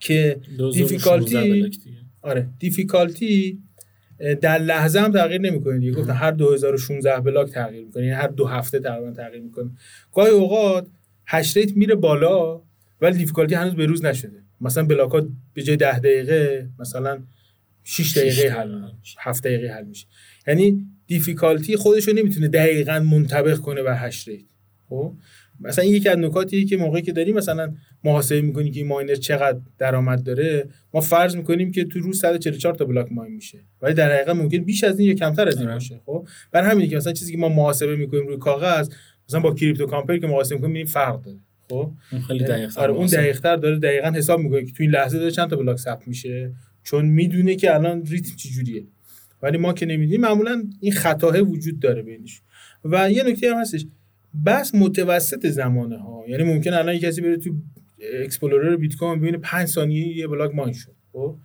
[0.00, 1.76] که 2016 difficulty block.
[2.22, 3.58] آره difficulty
[4.40, 5.92] در لحظه هم تغییر نمی‌کنه دیگه.
[5.92, 9.70] گفتن هر 2016 block تغییر می‌کنه یعنی هر دو هفته تقریبا تغییر می‌کنه.
[10.14, 10.86] گاهی اوقات
[11.26, 12.62] hash rate میره بالا
[13.00, 14.42] ولی difficulty هنوز به روز نشده.
[14.60, 17.22] مثلا block ات به جای 10 دقیقه مثلا
[17.84, 18.92] 6 دقیقه حل دقیقه.
[19.18, 20.06] 7 دقیقه حل میشه.
[20.46, 24.44] یعنی difficulty خودش رو نمی‌تونه دقیقا منطبق کنه بر hash rate
[24.88, 25.12] خب؟
[25.60, 29.14] مثلا این یکی از نکاتیه که موقعی که داری مثلا محاسبه می‌کنی که این ماینر
[29.14, 33.58] چقدر درآمد داره ما فرض می‌کنیم که تو روز 144 تا بلاک ماین میشه.
[33.82, 35.74] ولی در حقیقت ممکن بیش از این یا کمتر از این آره.
[35.74, 36.00] باشه.
[36.06, 38.88] خب؟ بر همینه که مثلا چیزی که ما محاسبه می‌کنیم روی کاغذ
[39.28, 41.38] مثلا با کریپتو کامپر که محاسبه می‌کنیم می‌بینیم فرق داره.
[41.68, 45.18] خب؟ اون خیلی دقیق آره اون دقیق‌تر داره دقیقا حساب می‌کنه که تو این لحظه
[45.18, 46.52] داره چند تا بلاک ثبت میشه.
[46.82, 48.84] چون می‌دونه که الان ریتم چجوریه.
[49.42, 52.42] ولی ما که نمی‌دونیم معمولا این خطاه وجود داره بینش.
[52.84, 53.86] و یه نکته هم هستش
[54.46, 57.50] بحث متوسط زمانه ها یعنی ممکن الان یه کسی بره تو
[58.24, 60.94] explorer بیت کوین ببینه 5 ثانیه یه block mine شد.
[61.12, 61.36] خب؟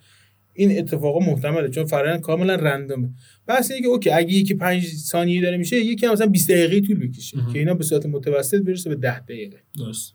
[0.53, 3.09] این اتفاقا محتمله چون فرآیند کاملا random
[3.47, 6.87] ه بحث اینه که okay اگه یکی 5 ثانیه داره میشه یکی مثلا 20 دقیقه
[6.87, 7.37] طول بکشه.
[7.53, 9.57] که اینا به صورت متوسط برسه به 10 دقیقه.
[9.77, 10.13] درست.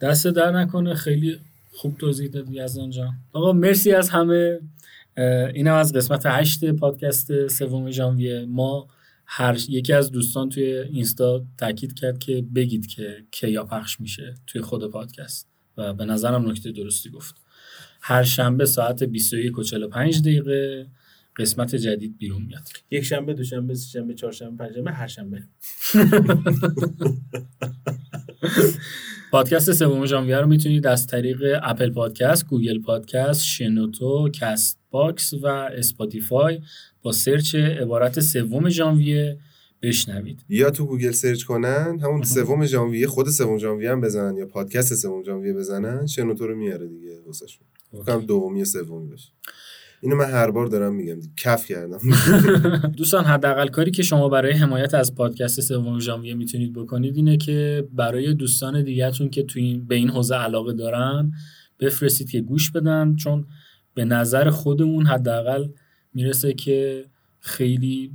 [0.00, 1.36] دستت درد نکنه خیلی
[1.72, 3.12] خوب توضیح دادی از جان.
[3.32, 4.58] آقا مرسی از همه.
[5.54, 8.46] اینم از قسمت هشت پادکست سوم ژانویه.
[8.48, 8.88] ما
[9.26, 14.60] هر یکی از دوستان توی اینستا تاکید کرد که بگید که کیا پخش میشه توی
[14.60, 17.34] خود پادکست و به نظرم نکته درستی گفت.
[18.00, 20.86] هر شنبه ساعت 21 و 45 دقیقه
[21.36, 22.68] قسمت جدید بیرون میاد.
[22.90, 25.42] یک شنبه دوشنبه سه شنبه چهارشنبه پنجشنبه هر شنبه.
[29.30, 35.46] پادکست سوم ژانویه رو می‌تونید از طریق اپل پادکست، گوگل پادکست، شنوتو، کست باکس و
[35.46, 36.60] اسپاتیفای
[37.02, 39.38] با سرچ عبارت سوم ژانویه
[39.82, 40.44] بشنوید.
[40.48, 44.94] یا تو گوگل سرچ کنن همون سوم ژانویه خود سوم ژانویه هم بزنن یا پادکست
[44.94, 47.66] سوم ژانویه بزنن شنوتو رو میاره دیگه واسه‌شون
[48.04, 49.28] فکر دومی سومی باشه
[50.00, 51.16] اینو من هر بار دارم میگم.
[51.36, 51.98] کف کردم
[52.98, 57.88] دوستان حداقل کاری که شما برای حمایت از پادکست سوم ژانویه می‌تونید بکنید اینه که
[57.92, 61.32] برای دوستان دیگه‌تون که تو این به این حوزه علاقه دارن
[61.80, 63.46] بفرستید که گوش بدن چون
[63.98, 65.68] به نظر خودمون حداقل
[66.14, 67.04] می‌رسه که
[67.40, 68.12] خیلی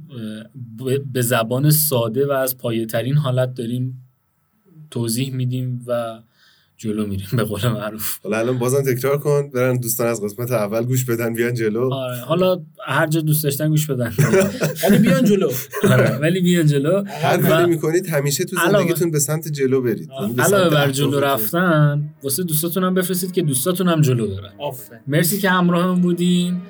[1.14, 4.08] به زبان ساده و از پایه ترین حالت داریم
[4.92, 6.22] توضیح میدیم و
[6.78, 8.18] جلو میریم به قول معروف.
[8.24, 11.94] حالا الان بازم تکرار کن برن دوستان از قسمت اول گوش بدن بیان جلو.
[11.94, 14.14] آره حالا هر جا دوست داشتن گوش بدن.
[14.90, 15.52] ولی بیان جلو.
[15.92, 16.18] آره.
[16.18, 17.04] ولی بیان جلو.
[17.08, 20.10] هر و- کاری می‌کنید همیشه تو علاوه- زندگیتون به سمت جلو برید.
[20.22, 21.20] یعنی به علاوه بر جلو.
[21.20, 25.00] رفتن واسه دوستاتون هم بفرستید که دوستاتون هم جلو دارن آفرین.
[25.08, 26.62] مرسی که همراهم بودین.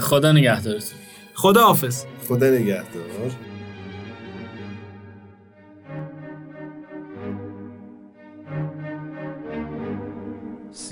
[0.00, 0.98] خدا نگهدارتون.
[1.34, 3.02] خدا حافظ خدا نگهدار.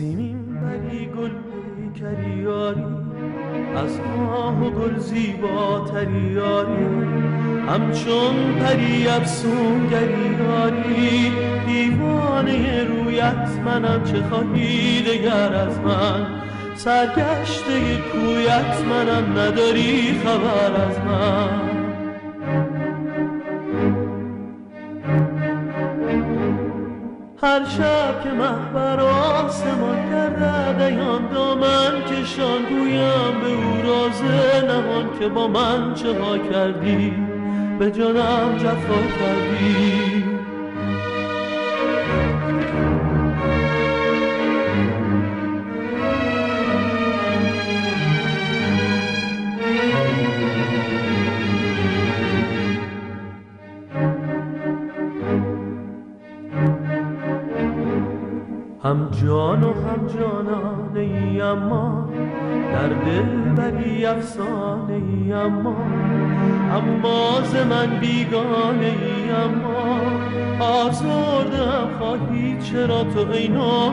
[0.01, 1.31] سیمین بری گل
[2.01, 2.85] کریاری
[3.77, 6.85] از ماه و گل زیباتری یاری
[7.69, 11.33] همچون پری افسون گریاری
[11.67, 16.27] دیوانه رویت منم چه خواهی دگر از من؟
[16.75, 21.70] سرگشته کویت منم نداری خبر از من.
[27.43, 35.19] هر شب که مه بر آسمان گردد ایان دامن کشان گویم به او رازه نهان
[35.19, 37.15] که با من چه ها کردی؟
[37.79, 40.30] به جانم جفا کردی.
[58.91, 62.09] هم جان و هم جانانه ای اما
[62.73, 65.77] در دل بری افسانه ای اما.
[66.77, 70.01] اما ز من بیگانه ای اما
[70.61, 73.49] آزردم خواهی چرا تو ای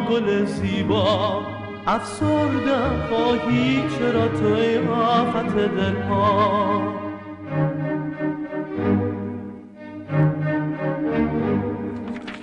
[0.09, 1.41] گل زیبا.
[1.87, 6.96] افسردم خواهی چرا تو ای آفت دلها.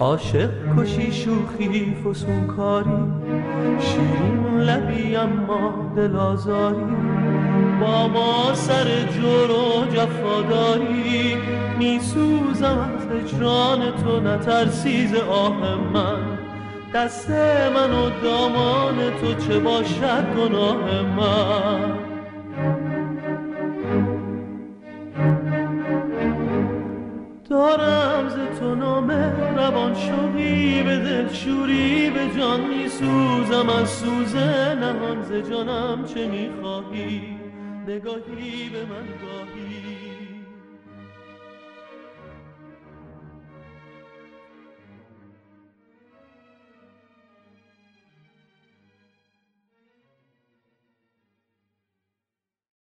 [0.04, 3.02] عاشق کشی شوخی فسونکاری
[3.80, 6.96] شیرین لبی اما دل آزاری.
[7.80, 11.36] با ما سر جور و جفاداری
[11.78, 16.38] میسوزم از هجران تو نترسی ز آه من.
[16.94, 17.30] دست
[17.74, 21.93] من و دامان تو چه باشد گناه من؟
[31.32, 37.22] شوری به جان میسوزم از سوز نهان ز جانم چه می‌خواهی؟
[37.86, 40.03] نگاهی به من گاهی.